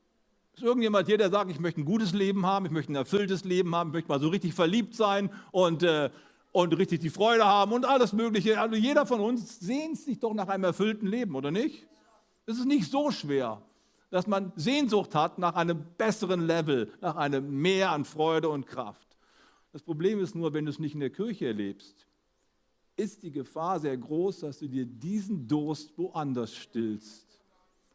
Ist 0.54 0.62
irgendjemand 0.62 1.08
hier, 1.08 1.18
der 1.18 1.32
sagt, 1.32 1.50
ich 1.50 1.60
möchte 1.60 1.82
ein 1.82 1.86
gutes 1.86 2.14
Leben 2.14 2.46
haben, 2.46 2.68
ich 2.68 2.72
möchte 2.72 2.92
ein 2.92 2.98
erfülltes 2.98 3.46
Leben 3.46 3.74
haben, 3.74 3.90
ich 3.90 3.94
möchte 3.94 4.10
mal 4.10 4.20
so 4.20 4.28
richtig 4.28 4.54
verliebt 4.54 4.94
sein 4.94 5.32
und, 5.50 5.82
äh, 5.82 6.12
und 6.52 6.78
richtig 6.78 7.00
die 7.00 7.10
Freude 7.10 7.46
haben 7.46 7.72
und 7.72 7.86
alles 7.86 8.14
Mögliche. 8.14 8.62
Also 8.62 8.76
jeder 8.76 9.08
von 9.08 9.22
uns 9.22 9.60
sehnt 9.60 9.98
sich 9.98 10.20
doch 10.20 10.36
nach 10.36 10.50
einem 10.50 10.66
erfüllten 10.66 11.08
Leben, 11.08 11.34
oder 11.34 11.50
nicht? 11.50 11.88
Es 12.46 12.60
ist 12.60 12.68
nicht 12.68 12.92
so 12.92 13.10
schwer, 13.10 13.64
dass 14.12 14.28
man 14.28 14.54
Sehnsucht 14.56 15.16
hat 15.16 15.40
nach 15.40 15.56
einem 15.56 15.84
besseren 15.98 16.46
Level, 16.46 16.94
nach 17.02 17.16
einem 17.16 17.60
Mehr 17.60 17.90
an 17.90 18.06
Freude 18.06 18.50
und 18.50 18.68
Kraft. 18.68 19.13
Das 19.74 19.82
Problem 19.82 20.20
ist 20.20 20.36
nur, 20.36 20.54
wenn 20.54 20.66
du 20.66 20.72
es 20.72 20.80
nicht 20.80 20.94
in 20.94 21.00
der 21.00 21.10
Kirche 21.10 21.48
erlebst, 21.48 22.08
ist 22.96 23.24
die 23.24 23.32
Gefahr 23.32 23.80
sehr 23.80 23.98
groß, 23.98 24.42
dass 24.42 24.60
du 24.60 24.68
dir 24.68 24.86
diesen 24.86 25.48
Durst 25.48 25.98
woanders 25.98 26.56
stillst. 26.56 27.28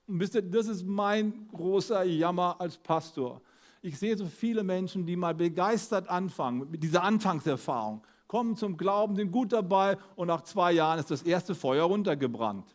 Und 0.09 0.19
wisst 0.19 0.35
ihr, 0.35 0.43
das 0.43 0.67
ist 0.67 0.85
mein 0.85 1.49
großer 1.53 2.03
Jammer 2.03 2.61
als 2.61 2.77
Pastor. 2.77 3.41
Ich 3.81 3.97
sehe 3.97 4.17
so 4.17 4.27
viele 4.27 4.65
Menschen, 4.65 5.07
die 5.07 5.15
mal 5.15 5.37
begeistert 5.37 6.09
anfangen, 6.09 6.69
mit 6.69 6.83
dieser 6.83 7.05
Anfangserfahrung, 7.05 8.03
kommen 8.27 8.57
zum 8.57 8.77
Glauben, 8.77 9.15
sind 9.15 9.31
gut 9.31 9.53
dabei 9.53 9.99
und 10.17 10.27
nach 10.27 10.43
zwei 10.43 10.73
Jahren 10.73 10.99
ist 10.99 11.13
das 11.13 11.23
erste 11.23 11.55
Feuer 11.55 11.85
runtergebrannt. 11.85 12.75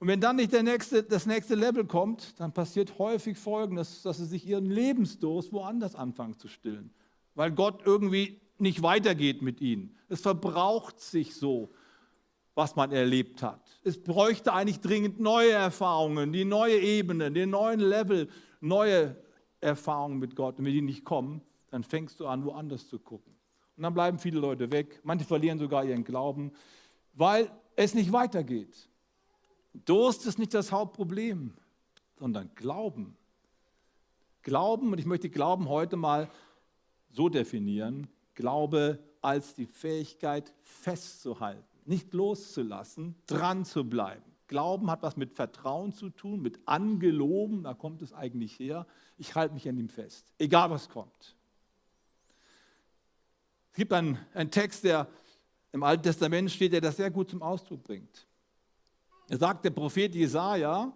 Und 0.00 0.06
wenn 0.06 0.20
dann 0.20 0.36
nicht 0.36 0.52
nächste, 0.52 1.02
das 1.02 1.24
nächste 1.24 1.54
Level 1.54 1.86
kommt, 1.86 2.38
dann 2.38 2.52
passiert 2.52 2.98
häufig 2.98 3.38
Folgendes, 3.38 4.02
dass 4.02 4.18
sie 4.18 4.26
sich 4.26 4.46
ihren 4.46 4.66
Lebensdurst 4.66 5.52
woanders 5.52 5.94
anfangen 5.94 6.38
zu 6.38 6.46
stillen, 6.46 6.90
weil 7.38 7.52
Gott 7.52 7.82
irgendwie 7.84 8.40
nicht 8.58 8.82
weitergeht 8.82 9.42
mit 9.42 9.60
ihnen. 9.60 9.96
Es 10.08 10.20
verbraucht 10.20 11.00
sich 11.00 11.34
so 11.34 11.70
was 12.58 12.74
man 12.74 12.90
erlebt 12.90 13.40
hat. 13.40 13.60
Es 13.84 14.02
bräuchte 14.02 14.52
eigentlich 14.52 14.80
dringend 14.80 15.20
neue 15.20 15.52
Erfahrungen, 15.52 16.32
die 16.32 16.44
neue 16.44 16.76
Ebene, 16.76 17.30
den 17.30 17.50
neuen 17.50 17.78
Level, 17.78 18.28
neue 18.60 19.14
Erfahrungen 19.60 20.18
mit 20.18 20.34
Gott. 20.34 20.58
Und 20.58 20.64
wenn 20.64 20.72
die 20.72 20.82
nicht 20.82 21.04
kommen, 21.04 21.40
dann 21.70 21.84
fängst 21.84 22.18
du 22.18 22.26
an, 22.26 22.44
woanders 22.44 22.88
zu 22.88 22.98
gucken. 22.98 23.32
Und 23.76 23.84
dann 23.84 23.94
bleiben 23.94 24.18
viele 24.18 24.40
Leute 24.40 24.72
weg. 24.72 25.00
Manche 25.04 25.24
verlieren 25.24 25.60
sogar 25.60 25.84
ihren 25.84 26.02
Glauben, 26.02 26.50
weil 27.14 27.48
es 27.76 27.94
nicht 27.94 28.10
weitergeht. 28.10 28.88
Durst 29.72 30.26
ist 30.26 30.40
nicht 30.40 30.52
das 30.52 30.72
Hauptproblem, 30.72 31.54
sondern 32.18 32.50
Glauben. 32.56 33.16
Glauben, 34.42 34.90
und 34.90 34.98
ich 34.98 35.06
möchte 35.06 35.30
Glauben 35.30 35.68
heute 35.68 35.94
mal 35.96 36.28
so 37.18 37.28
definieren, 37.28 38.06
Glaube 38.34 38.98
als 39.20 39.54
die 39.54 39.66
Fähigkeit 39.66 40.54
festzuhalten 40.62 41.68
nicht 41.88 42.12
loszulassen, 42.12 43.14
dran 43.26 43.64
zu 43.64 43.88
bleiben. 43.88 44.22
Glauben 44.46 44.90
hat 44.90 45.02
was 45.02 45.16
mit 45.16 45.32
Vertrauen 45.32 45.92
zu 45.92 46.10
tun, 46.10 46.40
mit 46.40 46.60
Angeloben, 46.66 47.64
da 47.64 47.74
kommt 47.74 48.02
es 48.02 48.12
eigentlich 48.12 48.58
her. 48.58 48.86
Ich 49.16 49.34
halte 49.34 49.54
mich 49.54 49.68
an 49.68 49.78
ihm 49.78 49.88
fest, 49.88 50.32
egal 50.38 50.70
was 50.70 50.88
kommt. 50.88 51.34
Es 53.72 53.76
gibt 53.76 53.92
einen, 53.92 54.18
einen 54.34 54.50
Text, 54.50 54.84
der 54.84 55.08
im 55.72 55.82
Alten 55.82 56.02
Testament 56.02 56.50
steht, 56.50 56.72
der 56.72 56.80
das 56.80 56.96
sehr 56.96 57.10
gut 57.10 57.30
zum 57.30 57.42
Ausdruck 57.42 57.82
bringt. 57.84 58.26
Er 59.28 59.38
sagt 59.38 59.64
der 59.64 59.70
Prophet 59.70 60.14
Jesaja 60.14 60.92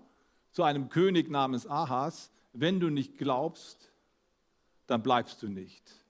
zu 0.51 0.63
einem 0.63 0.89
König 0.89 1.31
namens 1.31 1.67
Ahas: 1.67 2.31
Wenn 2.53 2.81
du 2.81 2.91
nicht 2.91 3.17
glaubst, 3.17 3.93
dann 4.87 5.03
bleibst 5.03 5.43
du 5.43 5.49
nicht. 5.49 6.02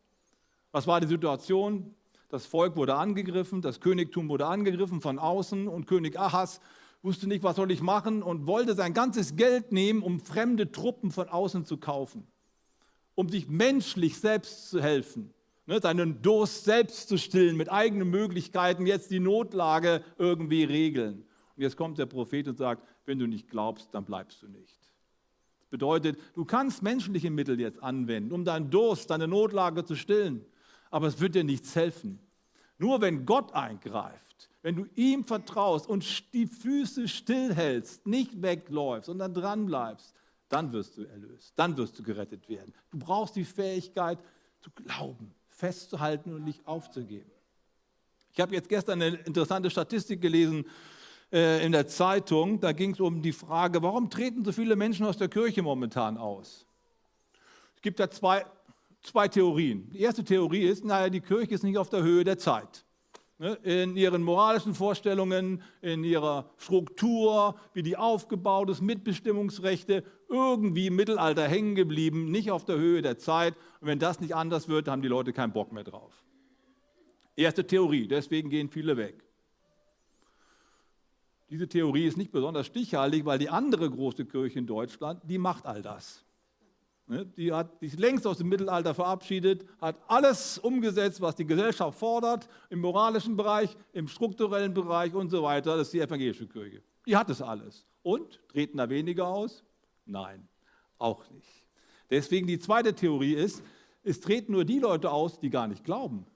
Was 0.72 0.86
war 0.86 1.00
die 1.00 1.06
Situation? 1.06 1.94
Das 2.30 2.46
Volk 2.46 2.76
wurde 2.76 2.94
angegriffen, 2.94 3.60
das 3.60 3.80
Königtum 3.80 4.30
wurde 4.30 4.46
angegriffen 4.46 5.02
von 5.02 5.18
außen 5.18 5.68
und 5.68 5.86
König 5.86 6.18
Ahas 6.18 6.60
wusste 7.02 7.26
nicht, 7.26 7.42
was 7.42 7.56
soll 7.56 7.70
ich 7.70 7.82
machen 7.82 8.22
und 8.22 8.46
wollte 8.46 8.74
sein 8.74 8.94
ganzes 8.94 9.36
Geld 9.36 9.70
nehmen, 9.70 10.02
um 10.02 10.18
fremde 10.18 10.72
Truppen 10.72 11.10
von 11.10 11.28
außen 11.28 11.66
zu 11.66 11.76
kaufen, 11.76 12.26
um 13.14 13.28
sich 13.28 13.48
menschlich 13.48 14.18
selbst 14.18 14.70
zu 14.70 14.80
helfen, 14.80 15.34
ne, 15.66 15.78
seinen 15.80 16.22
Durst 16.22 16.64
selbst 16.64 17.08
zu 17.08 17.18
stillen, 17.18 17.56
mit 17.56 17.70
eigenen 17.70 18.08
Möglichkeiten 18.08 18.86
jetzt 18.86 19.10
die 19.10 19.20
Notlage 19.20 20.02
irgendwie 20.16 20.64
regeln. 20.64 21.26
Und 21.56 21.62
jetzt 21.62 21.76
kommt 21.76 21.98
der 21.98 22.06
Prophet 22.06 22.48
und 22.48 22.56
sagt, 22.56 22.82
wenn 23.04 23.18
du 23.18 23.26
nicht 23.26 23.50
glaubst, 23.50 23.92
dann 23.92 24.04
bleibst 24.04 24.40
du 24.42 24.48
nicht. 24.48 24.78
Das 25.58 25.68
bedeutet, 25.68 26.18
du 26.34 26.46
kannst 26.46 26.82
menschliche 26.82 27.30
Mittel 27.30 27.60
jetzt 27.60 27.82
anwenden, 27.82 28.32
um 28.32 28.44
deinen 28.44 28.70
Durst, 28.70 29.10
deine 29.10 29.28
Notlage 29.28 29.84
zu 29.84 29.96
stillen 29.96 30.46
aber 30.92 31.08
es 31.08 31.18
wird 31.20 31.34
dir 31.34 31.42
nichts 31.42 31.74
helfen. 31.74 32.20
Nur 32.78 33.00
wenn 33.00 33.26
Gott 33.26 33.52
eingreift, 33.54 34.50
wenn 34.62 34.76
du 34.76 34.86
ihm 34.94 35.24
vertraust 35.24 35.88
und 35.88 36.32
die 36.32 36.46
Füße 36.46 37.08
stillhältst, 37.08 38.06
nicht 38.06 38.40
wegläufst, 38.40 39.06
sondern 39.06 39.34
dran 39.34 39.66
bleibst, 39.66 40.14
dann 40.48 40.72
wirst 40.72 40.98
du 40.98 41.04
erlöst, 41.04 41.54
dann 41.56 41.76
wirst 41.76 41.98
du 41.98 42.02
gerettet 42.02 42.48
werden. 42.48 42.72
Du 42.90 42.98
brauchst 42.98 43.34
die 43.34 43.44
Fähigkeit 43.44 44.18
zu 44.60 44.70
glauben, 44.70 45.34
festzuhalten 45.48 46.34
und 46.34 46.44
nicht 46.44 46.66
aufzugeben. 46.66 47.30
Ich 48.32 48.40
habe 48.40 48.54
jetzt 48.54 48.68
gestern 48.68 49.00
eine 49.00 49.16
interessante 49.16 49.70
Statistik 49.70 50.20
gelesen 50.20 50.66
äh, 51.32 51.64
in 51.64 51.72
der 51.72 51.86
Zeitung. 51.86 52.60
Da 52.60 52.72
ging 52.72 52.92
es 52.92 53.00
um 53.00 53.22
die 53.22 53.32
Frage, 53.32 53.82
warum 53.82 54.10
treten 54.10 54.44
so 54.44 54.52
viele 54.52 54.76
Menschen 54.76 55.06
aus 55.06 55.16
der 55.16 55.28
Kirche 55.28 55.62
momentan 55.62 56.18
aus? 56.18 56.66
Es 57.76 57.82
gibt 57.82 57.98
da 57.98 58.10
zwei 58.10 58.44
zwei 59.02 59.28
Theorien. 59.28 59.90
Die 59.90 60.00
erste 60.00 60.24
Theorie 60.24 60.62
ist, 60.62 60.84
naja, 60.84 61.10
die 61.10 61.20
Kirche 61.20 61.54
ist 61.54 61.64
nicht 61.64 61.78
auf 61.78 61.90
der 61.90 62.02
Höhe 62.02 62.24
der 62.24 62.38
Zeit. 62.38 62.84
Ne, 63.38 63.54
in 63.64 63.96
ihren 63.96 64.22
moralischen 64.22 64.72
Vorstellungen, 64.72 65.62
in 65.80 66.04
ihrer 66.04 66.50
Struktur, 66.58 67.56
wie 67.72 67.82
die 67.82 67.96
aufgebaut 67.96 68.70
ist, 68.70 68.80
Mitbestimmungsrechte, 68.80 70.04
irgendwie 70.28 70.86
im 70.86 70.94
Mittelalter 70.94 71.48
hängen 71.48 71.74
geblieben, 71.74 72.30
nicht 72.30 72.52
auf 72.52 72.64
der 72.64 72.76
Höhe 72.76 73.02
der 73.02 73.18
Zeit. 73.18 73.54
Und 73.80 73.88
wenn 73.88 73.98
das 73.98 74.20
nicht 74.20 74.36
anders 74.36 74.68
wird, 74.68 74.86
haben 74.86 75.02
die 75.02 75.08
Leute 75.08 75.32
keinen 75.32 75.52
Bock 75.52 75.72
mehr 75.72 75.82
drauf. 75.82 76.12
Erste 77.34 77.66
Theorie, 77.66 78.06
deswegen 78.06 78.48
gehen 78.48 78.68
viele 78.68 78.96
weg. 78.96 79.24
Diese 81.50 81.68
Theorie 81.68 82.06
ist 82.06 82.16
nicht 82.16 82.30
besonders 82.30 82.66
stichhaltig, 82.66 83.24
weil 83.24 83.38
die 83.38 83.50
andere 83.50 83.90
große 83.90 84.24
Kirche 84.24 84.60
in 84.60 84.66
Deutschland, 84.66 85.20
die 85.24 85.38
macht 85.38 85.66
all 85.66 85.82
das. 85.82 86.24
Ne, 87.06 87.26
die 87.26 87.52
hat 87.52 87.80
sich 87.80 87.98
längst 87.98 88.26
aus 88.26 88.38
dem 88.38 88.48
Mittelalter 88.48 88.94
verabschiedet, 88.94 89.66
hat 89.80 90.00
alles 90.06 90.58
umgesetzt, 90.58 91.20
was 91.20 91.34
die 91.34 91.44
Gesellschaft 91.44 91.98
fordert, 91.98 92.48
im 92.70 92.80
moralischen 92.80 93.36
Bereich, 93.36 93.76
im 93.92 94.06
strukturellen 94.06 94.72
Bereich 94.72 95.12
und 95.14 95.28
so 95.28 95.42
weiter. 95.42 95.76
Das 95.76 95.88
ist 95.88 95.94
die 95.94 96.00
evangelische 96.00 96.46
Kirche. 96.46 96.82
Die 97.06 97.16
hat 97.16 97.28
es 97.28 97.42
alles. 97.42 97.86
Und 98.02 98.40
treten 98.48 98.78
da 98.78 98.88
weniger 98.88 99.26
aus? 99.26 99.64
Nein, 100.06 100.48
auch 100.98 101.28
nicht. 101.30 101.64
Deswegen 102.10 102.46
die 102.46 102.58
zweite 102.58 102.94
Theorie 102.94 103.34
ist, 103.34 103.62
es 104.04 104.20
treten 104.20 104.52
nur 104.52 104.64
die 104.64 104.78
Leute 104.78 105.10
aus, 105.10 105.38
die 105.38 105.50
gar 105.50 105.66
nicht 105.66 105.84
glauben. 105.84 106.26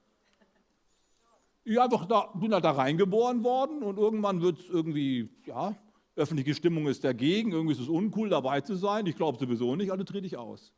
Die 1.65 1.79
einfach 1.79 2.07
da, 2.07 2.33
sind 2.41 2.55
halt 2.55 2.65
da 2.65 2.71
reingeboren 2.73 3.43
worden 3.43 3.83
und 3.83 3.99
irgendwann 3.99 4.41
wird 4.41 4.61
es 4.61 4.69
irgendwie, 4.69 5.29
ja, 5.45 5.77
öffentliche 6.17 6.55
Stimmung 6.55 6.89
ist 6.89 7.05
dagegen, 7.05 7.53
irgendwie 7.53 7.75
ist 7.75 7.81
es 7.81 7.89
uncool, 7.89 8.31
dabei 8.31 8.63
zu 8.63 8.75
sein. 8.75 9.07
Ich 9.07 9.17
glaube 9.17 9.39
sowieso 9.39 9.77
nicht, 9.77 9.93
also 9.93 10.03
trete 10.03 10.27
ich 10.27 10.37
aus. 10.37 10.73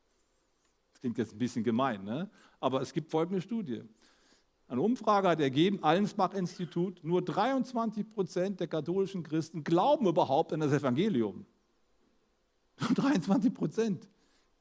Das 0.92 1.00
klingt 1.00 1.16
jetzt 1.16 1.32
ein 1.32 1.38
bisschen 1.38 1.64
gemein, 1.64 2.04
ne? 2.04 2.28
aber 2.60 2.82
es 2.82 2.92
gibt 2.92 3.10
folgende 3.10 3.40
Studie. 3.40 3.82
Eine 4.66 4.82
Umfrage 4.82 5.28
hat 5.28 5.40
ergeben, 5.40 5.82
Allensbach-Institut, 5.82 7.02
nur 7.02 7.22
23 7.22 8.10
Prozent 8.10 8.60
der 8.60 8.66
katholischen 8.66 9.22
Christen 9.22 9.64
glauben 9.64 10.06
überhaupt 10.06 10.52
an 10.52 10.60
das 10.60 10.72
Evangelium. 10.72 11.46
23 12.94 13.54
Prozent 13.54 14.08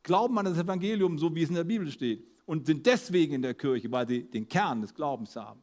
glauben 0.03 0.37
an 0.39 0.45
das 0.45 0.57
Evangelium, 0.57 1.17
so 1.17 1.33
wie 1.35 1.43
es 1.43 1.49
in 1.49 1.55
der 1.55 1.65
Bibel 1.65 1.91
steht, 1.91 2.25
und 2.45 2.65
sind 2.65 2.85
deswegen 2.85 3.33
in 3.33 3.41
der 3.41 3.53
Kirche, 3.53 3.91
weil 3.91 4.07
sie 4.07 4.23
den 4.23 4.47
Kern 4.47 4.81
des 4.81 4.93
Glaubens 4.93 5.35
haben. 5.35 5.61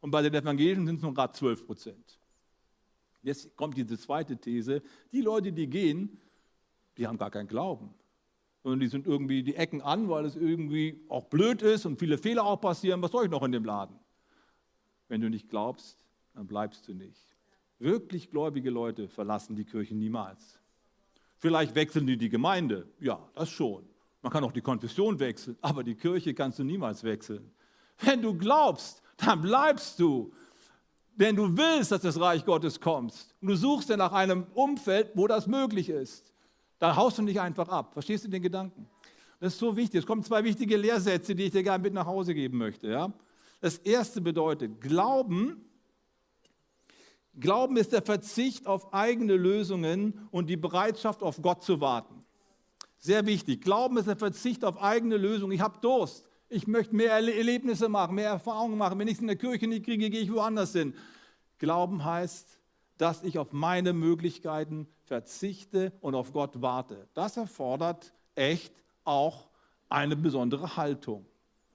Und 0.00 0.10
bei 0.10 0.20
den 0.20 0.34
Evangelien 0.34 0.84
sind 0.86 0.96
es 0.96 1.02
nur 1.02 1.14
gerade 1.14 1.32
12 1.32 1.66
Prozent. 1.66 2.18
Jetzt 3.26 3.56
kommt 3.56 3.76
diese 3.76 3.98
zweite 3.98 4.36
These. 4.36 4.82
Die 5.10 5.20
Leute, 5.20 5.52
die 5.52 5.66
gehen, 5.66 6.16
die 6.96 7.08
haben 7.08 7.18
gar 7.18 7.32
keinen 7.32 7.48
Glauben. 7.48 7.92
Sondern 8.62 8.78
die 8.78 8.86
sind 8.86 9.04
irgendwie 9.04 9.42
die 9.42 9.56
Ecken 9.56 9.82
an, 9.82 10.08
weil 10.08 10.24
es 10.24 10.36
irgendwie 10.36 11.04
auch 11.08 11.24
blöd 11.24 11.60
ist 11.60 11.86
und 11.86 11.98
viele 11.98 12.18
Fehler 12.18 12.44
auch 12.44 12.60
passieren. 12.60 13.02
Was 13.02 13.10
soll 13.10 13.24
ich 13.24 13.30
noch 13.32 13.42
in 13.42 13.50
dem 13.50 13.64
Laden? 13.64 13.98
Wenn 15.08 15.20
du 15.20 15.28
nicht 15.28 15.48
glaubst, 15.48 16.06
dann 16.34 16.46
bleibst 16.46 16.86
du 16.86 16.94
nicht. 16.94 17.20
Wirklich 17.80 18.30
gläubige 18.30 18.70
Leute 18.70 19.08
verlassen 19.08 19.56
die 19.56 19.64
Kirche 19.64 19.96
niemals. 19.96 20.60
Vielleicht 21.36 21.74
wechseln 21.74 22.06
die 22.06 22.16
die 22.16 22.28
Gemeinde. 22.28 22.86
Ja, 23.00 23.28
das 23.34 23.50
schon. 23.50 23.84
Man 24.22 24.32
kann 24.32 24.44
auch 24.44 24.52
die 24.52 24.62
Konfession 24.62 25.18
wechseln, 25.18 25.56
aber 25.62 25.82
die 25.82 25.96
Kirche 25.96 26.32
kannst 26.32 26.60
du 26.60 26.64
niemals 26.64 27.02
wechseln. 27.02 27.50
Wenn 27.98 28.22
du 28.22 28.38
glaubst, 28.38 29.02
dann 29.16 29.40
bleibst 29.40 29.98
du. 29.98 30.32
Wenn 31.16 31.34
du 31.34 31.56
willst, 31.56 31.92
dass 31.92 32.02
das 32.02 32.20
Reich 32.20 32.44
Gottes 32.44 32.78
kommt 32.78 33.14
und 33.40 33.48
du 33.48 33.56
suchst 33.56 33.88
ja 33.88 33.96
nach 33.96 34.12
einem 34.12 34.46
Umfeld, 34.54 35.10
wo 35.14 35.26
das 35.26 35.46
möglich 35.46 35.88
ist, 35.88 36.32
dann 36.78 36.94
haust 36.94 37.18
du 37.18 37.22
nicht 37.22 37.40
einfach 37.40 37.68
ab. 37.68 37.94
Verstehst 37.94 38.24
du 38.24 38.28
den 38.28 38.42
Gedanken? 38.42 38.86
Das 39.40 39.54
ist 39.54 39.58
so 39.58 39.76
wichtig. 39.76 40.00
Es 40.00 40.06
kommen 40.06 40.22
zwei 40.22 40.44
wichtige 40.44 40.76
Lehrsätze, 40.76 41.34
die 41.34 41.44
ich 41.44 41.52
dir 41.52 41.62
gerne 41.62 41.82
mit 41.82 41.94
nach 41.94 42.06
Hause 42.06 42.34
geben 42.34 42.58
möchte. 42.58 42.88
Ja? 42.88 43.12
Das 43.60 43.78
erste 43.78 44.20
bedeutet, 44.20 44.80
Glauben 44.80 45.66
Glauben 47.38 47.76
ist 47.76 47.92
der 47.92 48.02
Verzicht 48.02 48.66
auf 48.66 48.94
eigene 48.94 49.34
Lösungen 49.34 50.26
und 50.30 50.48
die 50.48 50.56
Bereitschaft, 50.56 51.22
auf 51.22 51.42
Gott 51.42 51.62
zu 51.62 51.80
warten. 51.80 52.24
Sehr 52.98 53.26
wichtig. 53.26 53.60
Glauben 53.60 53.98
ist 53.98 54.08
der 54.08 54.16
Verzicht 54.16 54.64
auf 54.64 54.80
eigene 54.82 55.18
Lösungen. 55.18 55.52
Ich 55.52 55.60
habe 55.60 55.78
Durst. 55.80 56.25
Ich 56.48 56.66
möchte 56.66 56.94
mehr 56.94 57.12
Erlebnisse 57.12 57.88
machen, 57.88 58.14
mehr 58.14 58.30
Erfahrungen 58.30 58.78
machen. 58.78 58.98
Wenn 58.98 59.08
ich 59.08 59.14
es 59.14 59.20
in 59.20 59.26
der 59.26 59.36
Kirche 59.36 59.66
nicht 59.66 59.84
kriege, 59.84 60.10
gehe 60.10 60.20
ich 60.20 60.32
woanders 60.32 60.72
hin. 60.72 60.94
Glauben 61.58 62.04
heißt, 62.04 62.58
dass 62.98 63.22
ich 63.22 63.38
auf 63.38 63.52
meine 63.52 63.92
Möglichkeiten 63.92 64.86
verzichte 65.04 65.92
und 66.00 66.14
auf 66.14 66.32
Gott 66.32 66.62
warte. 66.62 67.08
Das 67.14 67.36
erfordert 67.36 68.14
echt 68.34 68.72
auch 69.04 69.48
eine 69.88 70.16
besondere 70.16 70.76
Haltung. 70.76 71.26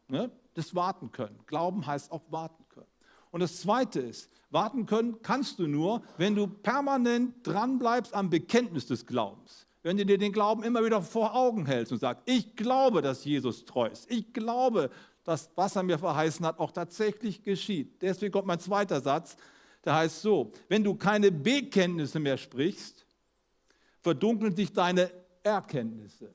Ne? 0.07 0.31
Das 0.53 0.75
Warten 0.75 1.12
können. 1.12 1.39
Glauben 1.45 1.86
heißt 1.86 2.12
auch 2.12 2.23
warten 2.29 2.63
können. 2.69 2.88
Und 3.31 3.39
das 3.39 3.62
Zweite 3.62 4.01
ist, 4.01 4.29
warten 4.49 4.86
können 4.86 5.21
kannst 5.21 5.60
du 5.60 5.67
nur, 5.67 6.01
wenn 6.17 6.36
du 6.36 6.47
permanent 6.47 7.36
dranbleibst 7.45 8.13
am 8.13 8.29
Bekenntnis 8.29 8.88
des 8.88 9.05
Glaubens. 9.05 9.65
Wenn 9.84 9.98
du 9.98 10.06
dir 10.06 10.17
den 10.17 10.32
Glauben 10.32 10.63
immer 10.63 10.86
wieder 10.86 11.02
vor 11.02 11.36
Augen 11.36 11.65
hältst 11.65 11.91
und 11.91 12.00
sagst, 12.00 12.24
ich 12.26 12.56
glaube, 12.56 13.02
dass 13.02 13.26
Jesus 13.26 13.65
treu 13.65 13.88
ist. 13.88 14.10
Ich 14.12 14.32
glaube, 14.32 14.91
dass 15.24 15.50
was 15.56 15.76
er 15.76 15.84
mir 15.84 15.98
verheißen 15.98 16.46
hat, 16.46 16.60
auch 16.60 16.72
tatsächlich 16.72 17.44
geschieht. 17.44 18.02
Deswegen 18.02 18.32
kommt 18.32 18.48
mein 18.48 18.60
zweiter 18.60 19.02
Satz, 19.02 19.36
der 19.84 19.96
heißt 19.96 20.22
so, 20.22 20.52
wenn 20.70 20.84
du 20.84 20.96
keine 20.96 21.32
Bekenntnisse 21.32 22.20
mehr 22.20 22.38
sprichst, 22.38 23.06
verdunkeln 24.02 24.56
sich 24.56 24.72
deine 24.72 25.12
Erkenntnisse. 25.44 26.34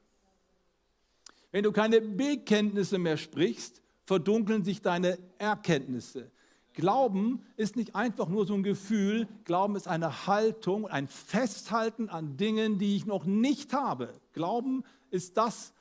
Wenn 1.53 1.63
du 1.63 1.73
keine 1.73 2.01
Bekenntnisse 2.01 2.99
mehr 2.99 3.17
sprichst, 3.17 3.81
verdunkeln 4.05 4.65
sich 4.65 4.83
deine 4.83 5.19
Erkenntnisse. 5.39 6.31
Glauben 6.77 7.43
ist 7.57 7.75
nicht 7.75 7.97
einfach 7.97 8.29
nur 8.29 8.45
so 8.45 8.53
ein 8.53 8.62
Gefühl, 8.62 9.27
Glauben 9.45 9.77
ist 9.77 9.89
eine 9.89 10.27
Haltung, 10.27 10.87
ein 10.87 11.09
Festhalten 11.09 12.11
an 12.11 12.37
Dingen, 12.37 12.79
die 12.79 12.97
ich 12.97 13.07
noch 13.07 13.25
nicht 13.25 13.73
habe. 13.73 14.12
Glauben 14.35 14.85
ist 15.11 15.39
das, 15.39 15.73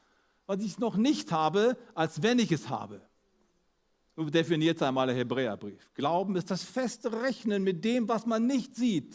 was 0.45 0.61
ich 0.61 0.79
noch 0.79 0.95
nicht 0.95 1.33
habe, 1.33 1.77
als 1.95 2.23
wenn 2.23 2.39
ich 2.39 2.49
es 2.53 2.69
habe. 2.69 3.01
So 4.15 4.23
definiert 4.29 4.77
es 4.77 4.83
einmal 4.83 5.07
der 5.07 5.17
Hebräerbrief. 5.17 5.93
Glauben 5.95 6.37
ist 6.37 6.49
das 6.49 6.63
feste 6.63 7.11
Rechnen 7.21 7.63
mit 7.63 7.83
dem, 7.83 8.07
was 8.07 8.25
man 8.25 8.47
nicht 8.47 8.73
sieht. 8.73 9.13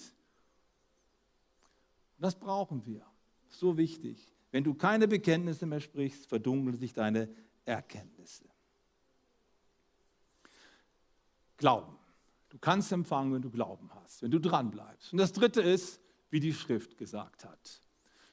Das 2.18 2.38
brauchen 2.38 2.84
wir. 2.84 3.06
So 3.48 3.78
wichtig. 3.78 4.18
Wenn 4.50 4.64
du 4.64 4.74
keine 4.74 5.08
Bekenntnisse 5.08 5.64
mehr 5.64 5.80
sprichst, 5.80 6.26
verdunkeln 6.26 6.76
sich 6.76 6.92
deine 6.92 7.30
Erkenntnisse. 7.64 8.49
Glauben. 11.60 11.96
Du 12.48 12.58
kannst 12.58 12.90
empfangen, 12.90 13.32
wenn 13.34 13.42
du 13.42 13.50
Glauben 13.50 13.90
hast, 14.02 14.22
wenn 14.22 14.30
du 14.30 14.40
dran 14.40 14.70
bleibst. 14.70 15.12
Und 15.12 15.18
das 15.18 15.32
dritte 15.32 15.60
ist, 15.60 16.00
wie 16.30 16.40
die 16.40 16.54
Schrift 16.54 16.96
gesagt 16.96 17.44
hat. 17.44 17.80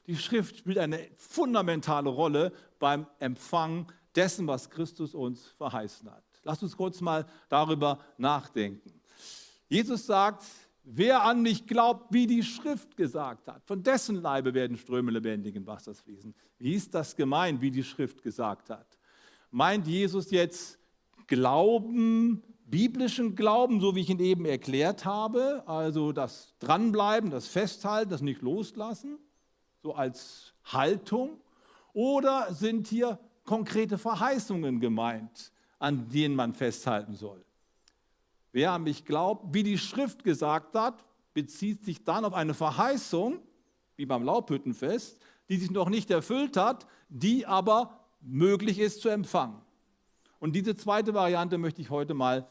Die 0.07 0.15
Schrift 0.15 0.57
spielt 0.57 0.77
eine 0.77 0.99
fundamentale 1.17 2.09
Rolle 2.09 2.53
beim 2.79 3.05
Empfang 3.19 3.91
dessen, 4.15 4.47
was 4.47 4.69
Christus 4.69 5.13
uns 5.13 5.45
verheißen 5.57 6.09
hat. 6.09 6.23
Lass 6.43 6.63
uns 6.63 6.77
kurz 6.77 7.01
mal 7.01 7.25
darüber 7.49 7.99
nachdenken. 8.17 8.93
Jesus 9.67 10.05
sagt, 10.05 10.45
wer 10.83 11.23
an 11.23 11.41
mich 11.41 11.67
glaubt, 11.67 12.13
wie 12.13 12.25
die 12.25 12.43
Schrift 12.43 12.95
gesagt 12.95 13.49
hat, 13.49 13.65
von 13.65 13.83
dessen 13.83 14.15
Leibe 14.15 14.53
werden 14.53 14.77
Ströme 14.77 15.11
lebendigen 15.11 15.67
Wassers 15.67 15.99
fließen. 15.99 16.33
Wie 16.57 16.73
ist 16.73 16.93
das 16.93 17.13
gemeint, 17.13 17.59
wie 17.59 17.71
die 17.71 17.83
Schrift 17.83 18.23
gesagt 18.23 18.69
hat? 18.69 18.97
Meint 19.51 19.85
Jesus 19.85 20.31
jetzt 20.31 20.79
Glauben 21.27 22.41
biblischen 22.69 23.35
Glauben, 23.35 23.79
so 23.79 23.95
wie 23.95 24.01
ich 24.01 24.09
ihn 24.09 24.19
eben 24.19 24.45
erklärt 24.45 25.05
habe, 25.05 25.63
also 25.65 26.11
das 26.11 26.53
Dranbleiben, 26.59 27.29
das 27.29 27.47
Festhalten, 27.47 28.11
das 28.11 28.21
nicht 28.21 28.41
loslassen, 28.41 29.17
so 29.81 29.95
als 29.95 30.53
Haltung, 30.65 31.39
oder 31.93 32.53
sind 32.53 32.87
hier 32.87 33.19
konkrete 33.45 33.97
Verheißungen 33.97 34.79
gemeint, 34.79 35.51
an 35.79 36.09
denen 36.09 36.35
man 36.35 36.53
festhalten 36.53 37.15
soll? 37.15 37.43
Wer 38.51 38.73
an 38.73 38.83
mich 38.83 39.05
glaubt, 39.05 39.53
wie 39.53 39.63
die 39.63 39.77
Schrift 39.77 40.23
gesagt 40.23 40.75
hat, 40.75 41.05
bezieht 41.33 41.85
sich 41.85 42.03
dann 42.03 42.25
auf 42.25 42.33
eine 42.33 42.53
Verheißung, 42.53 43.39
wie 43.95 44.05
beim 44.05 44.23
Laubhüttenfest, 44.23 45.19
die 45.49 45.57
sich 45.57 45.71
noch 45.71 45.89
nicht 45.89 46.11
erfüllt 46.11 46.57
hat, 46.57 46.85
die 47.09 47.45
aber 47.45 48.05
möglich 48.21 48.79
ist 48.79 49.01
zu 49.01 49.09
empfangen. 49.09 49.61
Und 50.39 50.55
diese 50.55 50.75
zweite 50.75 51.13
Variante 51.13 51.57
möchte 51.57 51.81
ich 51.81 51.89
heute 51.89 52.13
mal 52.13 52.47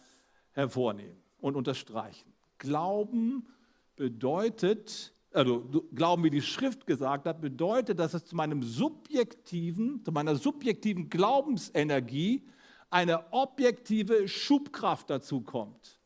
hervornehmen 0.56 1.16
und 1.38 1.54
unterstreichen. 1.54 2.32
Glauben 2.58 3.46
bedeutet, 3.94 5.12
also 5.32 5.60
Glauben, 5.94 6.24
wie 6.24 6.30
die 6.30 6.42
Schrift 6.42 6.86
gesagt 6.86 7.26
hat, 7.26 7.40
bedeutet, 7.40 7.98
dass 7.98 8.14
es 8.14 8.24
zu 8.24 8.34
meinem 8.34 8.62
subjektiven, 8.62 10.02
zu 10.02 10.10
meiner 10.10 10.34
subjektiven 10.34 11.10
Glaubensenergie 11.10 12.48
eine 12.88 13.32
objektive 13.32 14.26
Schubkraft 14.28 15.10
dazu 15.10 15.42
kommt. 15.42 16.00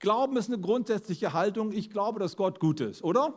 Glauben 0.00 0.36
ist 0.36 0.48
eine 0.48 0.60
grundsätzliche 0.60 1.32
Haltung, 1.32 1.72
ich 1.72 1.90
glaube, 1.90 2.20
dass 2.20 2.36
Gott 2.36 2.60
gut 2.60 2.80
ist, 2.80 3.02
oder? 3.02 3.34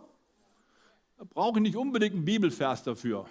Da 1.17 1.23
brauche 1.23 1.59
ich 1.59 1.63
nicht 1.63 1.77
unbedingt 1.77 2.15
einen 2.15 2.25
Bibelvers 2.25 2.83
dafür. 2.83 3.25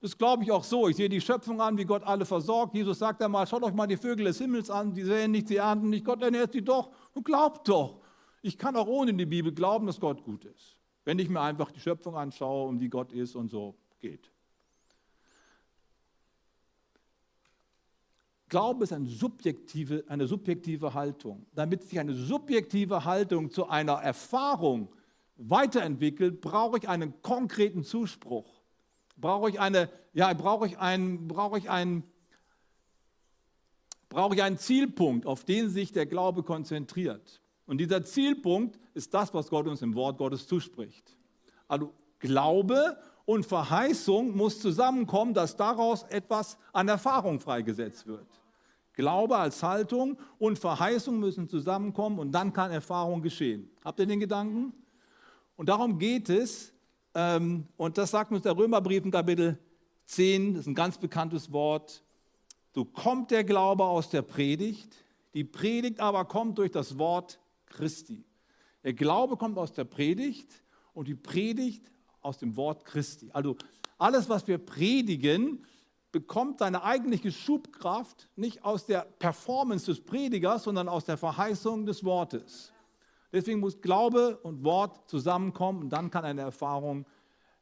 Das 0.00 0.16
glaube 0.16 0.44
ich 0.44 0.52
auch 0.52 0.62
so. 0.62 0.88
Ich 0.88 0.96
sehe 0.96 1.08
die 1.08 1.20
Schöpfung 1.20 1.60
an, 1.60 1.76
wie 1.76 1.84
Gott 1.84 2.04
alle 2.04 2.24
versorgt. 2.24 2.74
Jesus 2.74 3.00
sagt 3.00 3.20
einmal, 3.20 3.46
schaut 3.46 3.64
euch 3.64 3.74
mal 3.74 3.88
die 3.88 3.96
Vögel 3.96 4.26
des 4.26 4.38
Himmels 4.38 4.70
an, 4.70 4.94
die 4.94 5.02
sehen 5.02 5.32
nicht, 5.32 5.48
sie 5.48 5.56
ernten 5.56 5.90
nicht. 5.90 6.04
Gott 6.04 6.22
ernährt 6.22 6.52
sie 6.52 6.62
doch 6.62 6.90
und 7.14 7.24
glaubt 7.24 7.68
doch. 7.68 8.00
Ich 8.40 8.56
kann 8.56 8.76
auch 8.76 8.86
ohne 8.86 9.12
die 9.12 9.26
Bibel 9.26 9.52
glauben, 9.52 9.86
dass 9.86 9.98
Gott 9.98 10.22
gut 10.22 10.44
ist. 10.44 10.76
Wenn 11.04 11.18
ich 11.18 11.28
mir 11.28 11.40
einfach 11.40 11.72
die 11.72 11.80
Schöpfung 11.80 12.16
anschaue 12.16 12.68
und 12.68 12.80
wie 12.80 12.88
Gott 12.88 13.12
ist 13.12 13.34
und 13.34 13.50
so 13.50 13.76
geht. 13.98 14.30
Glaube 18.48 18.84
ist 18.84 18.92
eine 18.92 19.08
subjektive, 19.08 20.04
eine 20.06 20.28
subjektive 20.28 20.94
Haltung. 20.94 21.44
Damit 21.54 21.82
sich 21.82 21.98
eine 21.98 22.14
subjektive 22.14 23.04
Haltung 23.04 23.50
zu 23.50 23.68
einer 23.68 23.94
Erfahrung 23.94 24.94
weiterentwickelt, 25.36 26.40
brauche 26.40 26.78
ich 26.78 26.88
einen 26.88 27.20
konkreten 27.20 27.82
Zuspruch 27.82 28.57
brauche 29.20 29.50
ich 29.50 29.60
eine, 29.60 29.90
ja, 30.12 30.32
brauche 30.32 30.66
ich 30.66 30.78
einen, 30.78 31.28
brauche 31.28 31.58
ich 31.58 31.68
einen, 31.70 32.02
brauche 34.08 34.34
ich 34.34 34.42
einen 34.42 34.58
Zielpunkt, 34.58 35.26
auf 35.26 35.44
den 35.44 35.68
sich 35.68 35.92
der 35.92 36.06
Glaube 36.06 36.42
konzentriert. 36.42 37.40
Und 37.66 37.78
dieser 37.78 38.04
Zielpunkt 38.04 38.78
ist 38.94 39.12
das, 39.12 39.34
was 39.34 39.50
Gott 39.50 39.66
uns 39.66 39.82
im 39.82 39.94
Wort 39.94 40.16
Gottes 40.16 40.46
zuspricht. 40.46 41.16
Also 41.66 41.92
Glaube 42.18 42.96
und 43.26 43.44
Verheißung 43.44 44.34
muss 44.34 44.60
zusammenkommen, 44.60 45.34
dass 45.34 45.54
daraus 45.56 46.04
etwas 46.04 46.56
an 46.72 46.88
Erfahrung 46.88 47.40
freigesetzt 47.40 48.06
wird. 48.06 48.26
Glaube 48.94 49.36
als 49.36 49.62
Haltung 49.62 50.18
und 50.38 50.58
Verheißung 50.58 51.20
müssen 51.20 51.48
zusammenkommen 51.48 52.18
und 52.18 52.32
dann 52.32 52.52
kann 52.52 52.72
Erfahrung 52.72 53.22
geschehen. 53.22 53.70
Habt 53.84 54.00
ihr 54.00 54.06
den 54.06 54.18
Gedanken? 54.18 54.72
Und 55.56 55.68
darum 55.68 55.98
geht 55.98 56.30
es. 56.30 56.72
Ähm, 57.20 57.66
und 57.76 57.98
das 57.98 58.12
sagt 58.12 58.30
uns 58.30 58.42
der 58.42 58.56
Römerbrief 58.56 59.04
in 59.04 59.10
Kapitel 59.10 59.58
10, 60.06 60.54
das 60.54 60.60
ist 60.60 60.66
ein 60.68 60.74
ganz 60.76 60.98
bekanntes 60.98 61.50
Wort. 61.50 62.04
So 62.72 62.84
kommt 62.84 63.32
der 63.32 63.42
Glaube 63.42 63.82
aus 63.82 64.08
der 64.08 64.22
Predigt, 64.22 64.94
die 65.34 65.42
Predigt 65.42 65.98
aber 65.98 66.26
kommt 66.26 66.58
durch 66.58 66.70
das 66.70 66.96
Wort 66.96 67.40
Christi. 67.66 68.24
Der 68.84 68.92
Glaube 68.92 69.36
kommt 69.36 69.58
aus 69.58 69.72
der 69.72 69.82
Predigt 69.82 70.62
und 70.94 71.08
die 71.08 71.16
Predigt 71.16 71.90
aus 72.20 72.38
dem 72.38 72.56
Wort 72.56 72.84
Christi. 72.84 73.30
Also 73.32 73.56
alles, 73.98 74.28
was 74.28 74.46
wir 74.46 74.58
predigen, 74.58 75.66
bekommt 76.12 76.60
seine 76.60 76.84
eigentliche 76.84 77.32
Schubkraft 77.32 78.28
nicht 78.36 78.64
aus 78.64 78.86
der 78.86 79.00
Performance 79.00 79.86
des 79.86 80.04
Predigers, 80.04 80.62
sondern 80.62 80.88
aus 80.88 81.04
der 81.04 81.16
Verheißung 81.16 81.84
des 81.84 82.04
Wortes. 82.04 82.72
Deswegen 83.32 83.60
muss 83.60 83.80
Glaube 83.80 84.38
und 84.38 84.64
Wort 84.64 85.08
zusammenkommen 85.08 85.82
und 85.82 85.90
dann 85.90 86.10
kann 86.10 86.24
eine 86.24 86.42
Erfahrung 86.42 87.04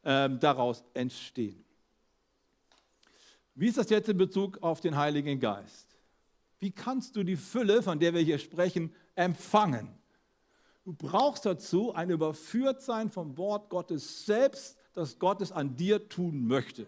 äh, 0.03 0.31
daraus 0.31 0.85
entstehen. 0.95 1.65
Wie 3.55 3.69
ist 3.69 3.79
das 3.79 3.91
jetzt 3.91 4.09
in 4.09 4.19
Bezug 4.19 4.63
auf 4.63 4.81
den 4.81 4.97
Heiligen 4.97 5.41
Geist? 5.41 5.97
Wie 6.59 6.71
kannst 6.71 7.17
du 7.17 7.23
die 7.23 7.37
Fülle, 7.37 7.83
von 7.83 7.99
der 7.99 8.15
wir 8.15 8.21
hier 8.21 8.39
sprechen, 8.39 8.95
empfangen? 9.15 9.89
Du 10.85 10.93
brauchst 10.93 11.45
dazu 11.45 11.93
ein 11.95 12.11
Überführtsein 12.11 13.11
vom 13.11 13.37
Wort 13.37 13.71
Gottes 13.71 14.25
selbst, 14.25 14.79
das 14.93 15.19
Gott 15.19 15.43
es 15.43 15.53
an 15.53 15.77
dir 15.77 16.09
tun 16.09 16.47
möchte. 16.47 16.87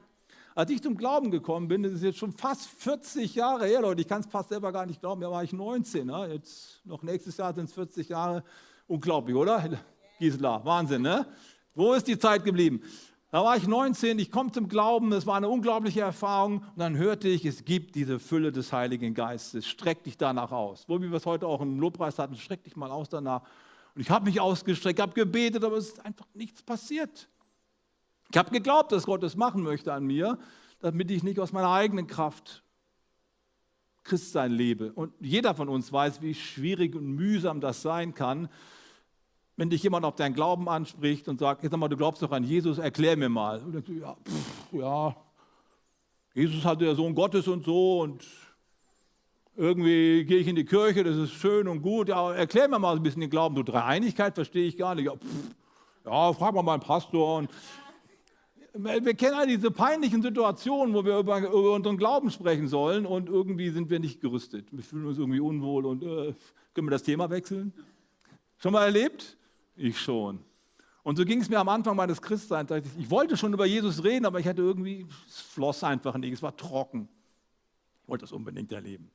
Als 0.58 0.72
ich 0.72 0.82
zum 0.82 0.96
Glauben 0.96 1.30
gekommen 1.30 1.68
bin, 1.68 1.84
das 1.84 1.92
ist 1.92 2.02
jetzt 2.02 2.18
schon 2.18 2.32
fast 2.32 2.66
40 2.66 3.32
Jahre 3.36 3.66
her, 3.66 3.80
Leute, 3.80 4.00
ich 4.00 4.08
kann 4.08 4.22
es 4.22 4.26
fast 4.26 4.48
selber 4.48 4.72
gar 4.72 4.86
nicht 4.86 4.98
glauben, 4.98 5.20
da 5.20 5.30
war 5.30 5.44
ich 5.44 5.52
19, 5.52 6.04
ne? 6.04 6.30
jetzt 6.32 6.80
noch 6.84 7.04
nächstes 7.04 7.36
Jahr 7.36 7.54
sind 7.54 7.66
es 7.66 7.72
40 7.74 8.08
Jahre, 8.08 8.42
unglaublich, 8.88 9.36
oder? 9.36 9.78
Gisela, 10.18 10.64
Wahnsinn, 10.64 11.02
ne? 11.02 11.26
Wo 11.76 11.92
ist 11.92 12.08
die 12.08 12.18
Zeit 12.18 12.44
geblieben? 12.44 12.82
Da 13.30 13.44
war 13.44 13.56
ich 13.56 13.68
19, 13.68 14.18
ich 14.18 14.32
komme 14.32 14.50
zum 14.50 14.68
Glauben, 14.68 15.12
es 15.12 15.28
war 15.28 15.36
eine 15.36 15.48
unglaubliche 15.48 16.00
Erfahrung 16.00 16.58
und 16.58 16.78
dann 16.78 16.96
hörte 16.96 17.28
ich, 17.28 17.44
es 17.44 17.64
gibt 17.64 17.94
diese 17.94 18.18
Fülle 18.18 18.50
des 18.50 18.72
Heiligen 18.72 19.14
Geistes, 19.14 19.64
streck 19.64 20.02
dich 20.02 20.16
danach 20.16 20.50
aus. 20.50 20.86
Wo 20.88 21.00
wir 21.00 21.12
es 21.12 21.24
heute 21.24 21.46
auch 21.46 21.60
im 21.60 21.78
Lobpreis 21.78 22.18
hatten, 22.18 22.34
streck 22.34 22.64
dich 22.64 22.74
mal 22.74 22.90
aus 22.90 23.08
danach. 23.08 23.42
Und 23.94 24.00
ich 24.00 24.10
habe 24.10 24.24
mich 24.24 24.40
ausgestreckt, 24.40 24.98
habe 24.98 25.12
gebetet, 25.12 25.62
aber 25.62 25.76
es 25.76 25.90
ist 25.90 26.04
einfach 26.04 26.26
nichts 26.34 26.64
passiert. 26.64 27.28
Ich 28.30 28.36
habe 28.36 28.50
geglaubt, 28.50 28.92
dass 28.92 29.06
Gott 29.06 29.22
es 29.22 29.36
machen 29.36 29.62
möchte 29.62 29.92
an 29.92 30.04
mir, 30.04 30.38
damit 30.80 31.10
ich 31.10 31.22
nicht 31.22 31.40
aus 31.40 31.52
meiner 31.52 31.70
eigenen 31.70 32.06
Kraft 32.06 32.62
Christsein 34.04 34.52
lebe. 34.52 34.92
Und 34.92 35.12
jeder 35.20 35.54
von 35.54 35.68
uns 35.68 35.92
weiß, 35.92 36.22
wie 36.22 36.34
schwierig 36.34 36.94
und 36.94 37.06
mühsam 37.06 37.60
das 37.60 37.82
sein 37.82 38.14
kann, 38.14 38.48
wenn 39.56 39.70
dich 39.70 39.82
jemand 39.82 40.04
auf 40.04 40.14
deinen 40.14 40.34
Glauben 40.34 40.68
anspricht 40.68 41.28
und 41.28 41.40
sagt, 41.40 41.62
jetzt 41.62 41.76
mal, 41.76 41.88
du 41.88 41.96
glaubst 41.96 42.22
doch 42.22 42.30
an 42.30 42.44
Jesus, 42.44 42.78
erklär 42.78 43.16
mir 43.16 43.28
mal. 43.28 43.60
Und 43.60 43.88
du, 43.88 43.92
ja, 43.92 44.14
pff, 44.14 44.72
ja, 44.72 45.16
Jesus 46.34 46.64
hatte 46.64 46.84
der 46.84 46.94
Sohn 46.94 47.14
Gottes 47.14 47.48
und 47.48 47.64
so 47.64 48.00
und 48.02 48.24
irgendwie 49.56 50.24
gehe 50.24 50.38
ich 50.38 50.46
in 50.46 50.54
die 50.54 50.64
Kirche, 50.64 51.02
das 51.02 51.16
ist 51.16 51.32
schön 51.32 51.66
und 51.66 51.82
gut. 51.82 52.08
Ja, 52.08 52.32
erklär 52.32 52.68
mir 52.68 52.78
mal 52.78 52.94
ein 52.94 53.02
bisschen 53.02 53.22
den 53.22 53.30
Glauben. 53.30 53.56
Du 53.56 53.64
Dreieinigkeit 53.64 54.34
verstehe 54.36 54.68
ich 54.68 54.76
gar 54.76 54.94
nicht. 54.94 55.06
Ja, 55.06 55.16
pff, 55.16 55.54
ja 56.04 56.32
frag 56.32 56.54
mal 56.54 56.62
meinen 56.62 56.80
Pastor. 56.80 57.38
Und 57.38 57.50
wir 58.74 59.14
kennen 59.14 59.34
all 59.34 59.46
diese 59.46 59.70
peinlichen 59.70 60.22
Situationen, 60.22 60.94
wo 60.94 61.04
wir 61.04 61.18
über, 61.18 61.38
über, 61.38 61.74
unseren 61.74 61.96
Glauben 61.96 62.30
sprechen 62.30 62.68
sollen 62.68 63.06
und 63.06 63.28
irgendwie 63.28 63.70
sind 63.70 63.90
wir 63.90 63.98
nicht 63.98 64.20
gerüstet. 64.20 64.68
Wir 64.70 64.84
fühlen 64.84 65.06
uns 65.06 65.18
irgendwie 65.18 65.40
unwohl 65.40 65.86
und 65.86 66.02
äh, 66.02 66.34
können 66.74 66.86
wir 66.86 66.92
das 66.92 67.02
Thema 67.02 67.30
wechseln? 67.30 67.72
Schon 68.58 68.72
mal 68.72 68.84
erlebt? 68.84 69.36
Ich 69.76 70.00
schon. 70.00 70.40
Und 71.02 71.16
so 71.16 71.24
ging 71.24 71.40
es 71.40 71.48
mir 71.48 71.58
am 71.58 71.68
Anfang 71.68 71.96
meines 71.96 72.20
Christseins. 72.20 72.70
Ich 72.98 73.10
wollte 73.10 73.36
schon 73.36 73.52
über 73.52 73.64
Jesus 73.64 74.04
reden, 74.04 74.26
aber 74.26 74.40
ich 74.40 74.46
hatte 74.46 74.62
irgendwie, 74.62 75.06
es 75.26 75.40
floss 75.40 75.82
einfach 75.82 76.16
nicht, 76.18 76.34
es 76.34 76.42
war 76.42 76.56
trocken. 76.56 77.08
Ich 78.02 78.08
wollte 78.08 78.24
das 78.24 78.32
unbedingt 78.32 78.70
erleben. 78.72 79.10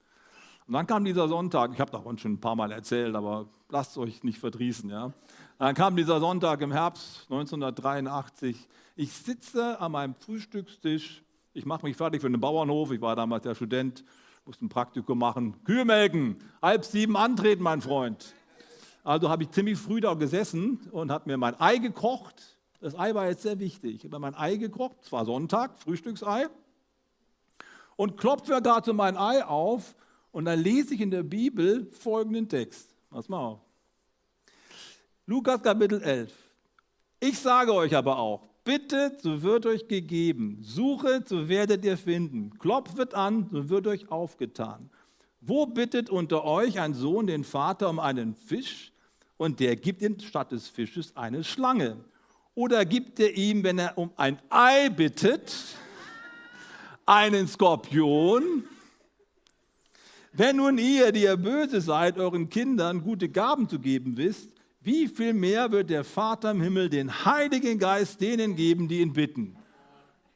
Und 0.68 0.74
dann 0.74 0.88
kam 0.88 1.04
dieser 1.04 1.28
Sonntag, 1.28 1.72
ich 1.74 1.80
habe 1.82 1.92
davon 1.92 2.18
schon 2.18 2.34
ein 2.34 2.40
paar 2.40 2.56
Mal 2.56 2.72
erzählt, 2.72 3.16
aber 3.16 3.48
lasst 3.70 3.98
euch 3.98 4.24
nicht 4.24 4.40
verdrießen. 4.40 4.90
Ja. 4.90 5.12
Dann 5.60 5.76
kam 5.76 5.96
dieser 5.96 6.20
Sonntag 6.20 6.62
im 6.62 6.72
Herbst 6.72 7.24
1983. 7.30 8.68
Ich 8.96 9.12
sitze 9.12 9.80
an 9.82 9.92
meinem 9.92 10.16
Frühstückstisch, 10.16 11.24
ich 11.54 11.66
mache 11.66 11.86
mich 11.86 11.98
fertig 11.98 12.22
für 12.22 12.30
den 12.30 12.40
Bauernhof, 12.40 12.92
ich 12.92 13.02
war 13.02 13.16
damals 13.16 13.44
der 13.44 13.56
Student, 13.56 14.04
musste 14.46 14.66
ein 14.66 14.70
Praktikum 14.70 15.20
machen. 15.20 15.56
Kühe 15.66 15.86
melken, 15.86 16.38
halb 16.62 16.86
sieben 16.86 17.18
antreten, 17.18 17.64
mein 17.64 17.82
Freund. 17.82 18.34
Also 19.04 19.30
habe 19.30 19.44
ich 19.44 19.52
ziemlich 19.52 19.78
früh 19.78 20.00
da 20.00 20.14
gesessen 20.14 20.80
und 20.92 21.12
habe 21.12 21.30
mir 21.30 21.38
mein 21.38 21.60
Ei 21.60 21.78
gekocht. 21.78 22.58
Das 22.80 22.98
Ei 22.98 23.14
war 23.14 23.28
jetzt 23.28 23.42
sehr 23.42 23.60
wichtig. 23.60 23.96
Ich 23.96 24.04
habe 24.06 24.16
mir 24.16 24.20
mein 24.20 24.36
Ei 24.36 24.56
gekocht, 24.56 24.98
es 25.04 25.12
war 25.12 25.26
Sonntag, 25.26 25.78
Frühstücksei. 25.78 26.48
Und 27.96 28.18
klopfe 28.18 28.62
dazu 28.62 28.94
mein 28.94 29.18
Ei 29.18 29.44
auf 29.46 29.96
und 30.34 30.46
dann 30.46 30.60
lese 30.60 30.96
ich 30.96 31.00
in 31.00 31.12
der 31.12 31.24
Bibel 31.24 31.86
folgenden 31.92 32.50
Text. 32.50 32.90
Pass 33.10 33.30
mal 33.30 33.40
auf. 33.40 33.60
Lukas 35.26 35.62
Kapitel 35.62 36.02
11. 36.02 36.34
Ich 37.22 37.40
sage 37.40 37.74
euch 37.74 37.96
aber 37.96 38.18
auch, 38.18 38.50
bittet, 38.66 39.22
so 39.22 39.42
wird 39.44 39.66
euch 39.66 39.88
gegeben. 39.88 40.58
Suchet, 40.62 41.30
so 41.30 41.48
werdet 41.48 41.86
ihr 41.86 41.98
finden. 41.98 42.58
Klopft 42.58 43.14
an, 43.14 43.48
so 43.52 43.70
wird 43.70 43.88
euch 43.88 44.12
aufgetan. 44.12 44.90
Wo 45.40 45.68
bittet 45.68 46.10
unter 46.10 46.44
euch 46.44 46.80
ein 46.80 46.94
Sohn 46.96 47.28
den 47.28 47.44
Vater 47.44 47.90
um 47.90 48.00
einen 48.00 48.36
Fisch 48.36 48.92
und 49.38 49.60
der 49.60 49.76
gibt 49.76 50.02
ihm 50.02 50.20
statt 50.20 50.52
des 50.52 50.68
Fisches 50.68 51.16
eine 51.16 51.44
Schlange? 51.44 52.04
Oder 52.56 52.86
gibt 52.86 53.20
er 53.20 53.38
ihm, 53.38 53.64
wenn 53.64 53.78
er 53.78 53.98
um 53.98 54.12
ein 54.16 54.40
Ei 54.50 54.90
bittet, 54.90 55.54
einen 57.06 57.48
Skorpion? 57.48 58.64
Wenn 60.36 60.56
nun 60.58 60.80
ihr, 60.80 61.12
die 61.12 61.24
ihr 61.24 61.38
böse 61.38 61.80
seid, 61.80 62.18
euren 62.18 62.50
Kindern 62.50 63.04
gute 63.04 63.30
Gaben 63.30 63.70
zu 63.70 63.78
geben 63.78 64.18
wisst, 64.18 64.50
wie 64.82 65.08
viel 65.08 65.32
mehr 65.32 65.72
wird 65.72 65.92
der 65.92 66.04
Vater 66.04 66.52
im 66.52 66.62
Himmel 66.62 66.90
den 66.90 67.24
Heiligen 67.24 67.78
Geist 67.78 68.20
denen 68.20 68.56
geben, 68.56 68.88
die 68.88 69.02
ihn 69.02 69.14
bitten? 69.14 69.56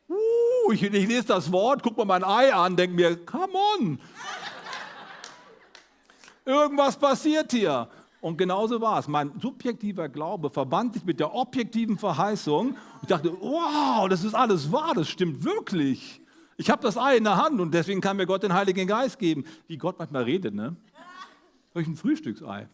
Uh, 0.08 0.72
ich, 0.72 0.84
ich 0.84 1.08
lese 1.08 1.26
das 1.26 1.52
Wort, 1.52 1.82
guck 1.82 1.98
mal 1.98 2.06
mein 2.06 2.24
Ei 2.24 2.54
an, 2.54 2.76
denke 2.76 2.96
mir, 2.96 3.26
come 3.26 3.54
on. 3.76 4.00
Irgendwas 6.46 6.96
passiert 6.96 7.52
hier. 7.52 7.90
Und 8.22 8.38
genauso 8.38 8.80
war 8.80 9.00
es. 9.00 9.08
Mein 9.08 9.32
subjektiver 9.42 10.10
Glaube 10.10 10.52
verband 10.52 10.94
sich 10.94 11.06
mit 11.06 11.20
der 11.20 11.34
objektiven 11.34 11.98
Verheißung. 11.98 12.78
Ich 13.02 13.08
dachte, 13.08 13.36
wow, 13.42 14.08
das 14.08 14.24
ist 14.24 14.36
alles 14.36 14.72
wahr, 14.72 14.94
das 14.94 15.10
stimmt 15.10 15.44
wirklich. 15.44 16.22
Ich 16.58 16.72
habe 16.72 16.82
das 16.82 16.98
Ei 16.98 17.18
in 17.18 17.24
der 17.24 17.38
Hand 17.38 17.62
und 17.62 17.72
deswegen 17.72 18.02
kann 18.02 18.18
mir 18.18 18.26
Gott 18.26 18.42
den 18.42 18.54
Heiligen 18.54 18.88
Geist 18.88 19.20
geben. 19.20 19.46
Wie 19.68 19.78
Gott 19.78 20.00
manchmal 20.00 20.24
redet, 20.24 20.56
ne? 20.56 20.76
Durch 21.74 21.88
ein 21.88 21.96
Frühstücksei. 21.96 22.68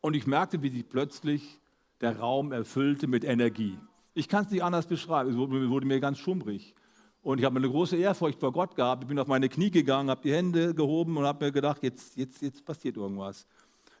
Und 0.00 0.14
ich 0.14 0.26
merkte, 0.28 0.62
wie 0.62 0.70
sich 0.70 0.88
plötzlich 0.88 1.60
der 2.00 2.16
Raum 2.18 2.52
erfüllte 2.52 3.08
mit 3.08 3.24
Energie. 3.24 3.76
Ich 4.14 4.28
kann 4.28 4.44
es 4.44 4.52
nicht 4.52 4.62
anders 4.62 4.86
beschreiben. 4.86 5.30
Es 5.30 5.36
wurde, 5.36 5.68
wurde 5.68 5.86
mir 5.86 5.98
ganz 5.98 6.18
schummrig. 6.18 6.76
Und 7.22 7.38
ich 7.38 7.44
habe 7.44 7.56
eine 7.56 7.68
große 7.68 7.96
Ehrfurcht 7.96 8.38
vor 8.38 8.52
Gott 8.52 8.76
gehabt. 8.76 9.02
Ich 9.02 9.08
bin 9.08 9.18
auf 9.18 9.26
meine 9.26 9.48
Knie 9.48 9.72
gegangen, 9.72 10.08
habe 10.08 10.22
die 10.22 10.32
Hände 10.32 10.74
gehoben 10.74 11.16
und 11.16 11.24
habe 11.24 11.46
mir 11.46 11.52
gedacht, 11.52 11.82
jetzt, 11.82 12.16
jetzt, 12.16 12.40
jetzt 12.40 12.64
passiert 12.64 12.96
irgendwas. 12.96 13.46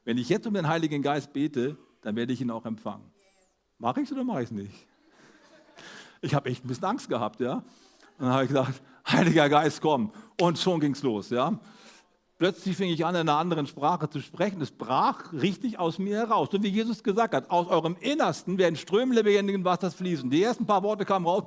Wenn 0.04 0.16
ich 0.16 0.28
jetzt 0.28 0.46
um 0.46 0.54
den 0.54 0.68
Heiligen 0.68 1.02
Geist 1.02 1.32
bete, 1.32 1.76
dann 2.02 2.14
werde 2.14 2.32
ich 2.32 2.40
ihn 2.40 2.52
auch 2.52 2.64
empfangen. 2.64 3.10
Mache 3.78 4.00
ich 4.00 4.06
es 4.06 4.12
oder 4.12 4.22
mache 4.22 4.42
ich 4.42 4.50
es 4.50 4.52
nicht? 4.52 4.86
Ich 6.20 6.34
habe 6.34 6.48
echt 6.48 6.64
ein 6.64 6.68
bisschen 6.68 6.84
Angst 6.84 7.08
gehabt, 7.08 7.40
ja. 7.40 7.62
Dann 8.18 8.28
habe 8.28 8.44
ich 8.44 8.48
gesagt, 8.48 8.82
Heiliger 9.10 9.48
Geist, 9.48 9.80
komm. 9.80 10.12
Und 10.40 10.58
schon 10.58 10.80
ging 10.80 10.92
es 10.92 11.02
los, 11.02 11.30
ja. 11.30 11.58
Plötzlich 12.38 12.76
fing 12.76 12.90
ich 12.90 13.04
an, 13.04 13.14
in 13.16 13.22
einer 13.22 13.36
anderen 13.36 13.66
Sprache 13.66 14.08
zu 14.08 14.20
sprechen. 14.20 14.60
Es 14.60 14.70
brach 14.70 15.32
richtig 15.32 15.78
aus 15.78 15.98
mir 15.98 16.18
heraus. 16.18 16.48
So 16.52 16.62
wie 16.62 16.68
Jesus 16.68 17.02
gesagt 17.02 17.34
hat, 17.34 17.50
aus 17.50 17.66
eurem 17.66 17.96
Innersten 17.98 18.58
werden 18.58 18.76
Ströme 18.76 19.14
lebendigen 19.14 19.64
Wassers 19.64 19.94
fließen. 19.94 20.30
Die 20.30 20.42
ersten 20.42 20.64
paar 20.64 20.82
Worte 20.84 21.04
kamen 21.04 21.26
raus 21.26 21.44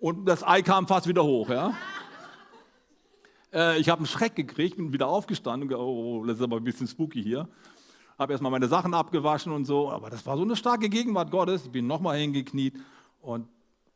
und 0.00 0.26
das 0.26 0.46
Ei 0.46 0.62
kam 0.62 0.86
fast 0.86 1.08
wieder 1.08 1.24
hoch, 1.24 1.50
ja. 1.50 1.74
Äh, 3.52 3.78
ich 3.80 3.88
habe 3.88 3.98
einen 3.98 4.06
Schreck 4.06 4.36
gekriegt, 4.36 4.76
bin 4.76 4.92
wieder 4.92 5.08
aufgestanden. 5.08 5.72
Oh, 5.74 6.24
das 6.24 6.36
ist 6.36 6.42
aber 6.42 6.56
ein 6.56 6.64
bisschen 6.64 6.86
spooky 6.86 7.22
hier. 7.22 7.48
Habe 8.18 8.32
erstmal 8.32 8.52
meine 8.52 8.68
Sachen 8.68 8.94
abgewaschen 8.94 9.52
und 9.52 9.64
so. 9.64 9.90
Aber 9.90 10.08
das 10.08 10.24
war 10.24 10.36
so 10.36 10.44
eine 10.44 10.56
starke 10.56 10.88
Gegenwart 10.88 11.30
Gottes. 11.30 11.66
Ich 11.66 11.70
bin 11.70 11.86
nochmal 11.86 12.18
hingekniet 12.18 12.76
und 13.20 13.48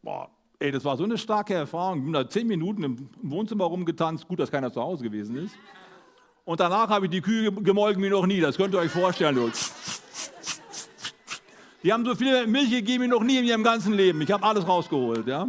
boah, 0.02 0.30
ey, 0.62 0.70
das 0.70 0.84
war 0.84 0.96
so 0.96 1.04
eine 1.04 1.18
starke 1.18 1.54
Erfahrung. 1.54 1.98
Ich 1.98 2.04
bin 2.04 2.12
da 2.12 2.28
zehn 2.28 2.46
Minuten 2.46 2.82
im 2.84 3.08
Wohnzimmer 3.22 3.64
rumgetanzt. 3.64 4.28
Gut, 4.28 4.38
dass 4.38 4.50
keiner 4.50 4.72
zu 4.72 4.80
Hause 4.80 5.02
gewesen 5.02 5.36
ist. 5.36 5.54
Und 6.44 6.60
danach 6.60 6.88
habe 6.88 7.06
ich 7.06 7.10
die 7.10 7.20
Kühe 7.20 7.52
gemolken 7.52 8.02
wie 8.02 8.08
noch 8.08 8.26
nie. 8.26 8.40
Das 8.40 8.56
könnt 8.56 8.74
ihr 8.74 8.80
euch 8.80 8.90
vorstellen. 8.90 9.52
Die 11.82 11.92
haben 11.92 12.04
so 12.04 12.14
viel 12.14 12.46
Milch 12.46 12.70
gegeben 12.70 13.04
wie 13.04 13.08
noch 13.08 13.22
nie 13.22 13.38
in 13.38 13.44
ihrem 13.44 13.64
ganzen 13.64 13.92
Leben. 13.92 14.20
Ich 14.20 14.30
habe 14.30 14.44
alles 14.44 14.66
rausgeholt. 14.66 15.26
Ja? 15.26 15.48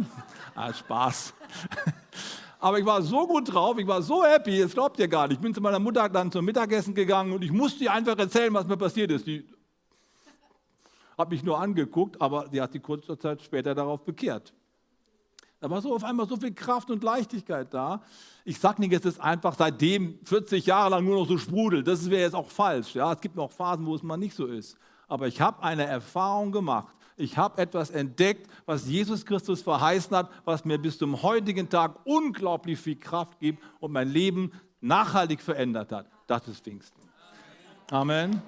Ah, 0.54 0.72
Spaß. 0.72 1.34
Aber 2.60 2.78
ich 2.78 2.86
war 2.86 3.02
so 3.02 3.26
gut 3.26 3.52
drauf, 3.52 3.76
ich 3.78 3.86
war 3.86 4.00
so 4.00 4.24
happy, 4.24 4.60
das 4.60 4.72
glaubt 4.72 4.98
ihr 4.98 5.06
gar 5.06 5.28
nicht. 5.28 5.36
Ich 5.36 5.42
bin 5.42 5.52
zu 5.52 5.60
meiner 5.60 5.78
Mutter 5.78 6.08
dann 6.08 6.32
zum 6.32 6.46
Mittagessen 6.46 6.94
gegangen 6.94 7.32
und 7.32 7.44
ich 7.44 7.52
musste 7.52 7.84
ihr 7.84 7.92
einfach 7.92 8.16
erzählen, 8.18 8.54
was 8.54 8.66
mir 8.66 8.78
passiert 8.78 9.10
ist. 9.10 9.26
Die, 9.26 9.46
hat 11.18 11.30
mich 11.30 11.42
nur 11.42 11.60
angeguckt, 11.60 12.20
aber 12.22 12.48
sie 12.50 12.60
hat 12.62 12.72
sich 12.72 12.82
kurze 12.82 13.18
Zeit 13.18 13.42
später 13.42 13.74
darauf 13.74 14.02
bekehrt. 14.04 14.54
Da 15.64 15.70
war 15.70 15.80
so 15.80 15.94
auf 15.94 16.04
einmal 16.04 16.28
so 16.28 16.36
viel 16.36 16.52
Kraft 16.52 16.90
und 16.90 17.02
Leichtigkeit 17.02 17.72
da. 17.72 18.02
Ich 18.44 18.58
sage 18.58 18.82
nicht, 18.82 18.92
es 18.92 19.06
ist 19.06 19.18
einfach 19.18 19.54
seitdem 19.56 20.18
40 20.22 20.66
Jahre 20.66 20.90
lang 20.90 21.06
nur 21.06 21.20
noch 21.20 21.26
so 21.26 21.38
sprudelt. 21.38 21.88
Das 21.88 22.10
wäre 22.10 22.20
jetzt 22.20 22.34
auch 22.34 22.50
falsch. 22.50 22.94
Ja, 22.94 23.10
es 23.14 23.20
gibt 23.22 23.34
noch 23.34 23.50
Phasen, 23.50 23.86
wo 23.86 23.94
es 23.94 24.02
mal 24.02 24.18
nicht 24.18 24.36
so 24.36 24.44
ist. 24.44 24.76
Aber 25.08 25.26
ich 25.26 25.40
habe 25.40 25.62
eine 25.62 25.86
Erfahrung 25.86 26.52
gemacht. 26.52 26.94
Ich 27.16 27.38
habe 27.38 27.62
etwas 27.62 27.88
entdeckt, 27.88 28.46
was 28.66 28.86
Jesus 28.86 29.24
Christus 29.24 29.62
verheißen 29.62 30.14
hat, 30.14 30.30
was 30.44 30.66
mir 30.66 30.76
bis 30.76 30.98
zum 30.98 31.22
heutigen 31.22 31.66
Tag 31.70 31.94
unglaublich 32.04 32.78
viel 32.78 32.96
Kraft 32.96 33.40
gibt 33.40 33.62
und 33.80 33.90
mein 33.90 34.10
Leben 34.10 34.52
nachhaltig 34.82 35.40
verändert 35.40 35.92
hat. 35.92 36.10
Das 36.26 36.46
ist 36.46 36.62
Pfingsten. 36.62 37.00
Amen. 37.90 38.42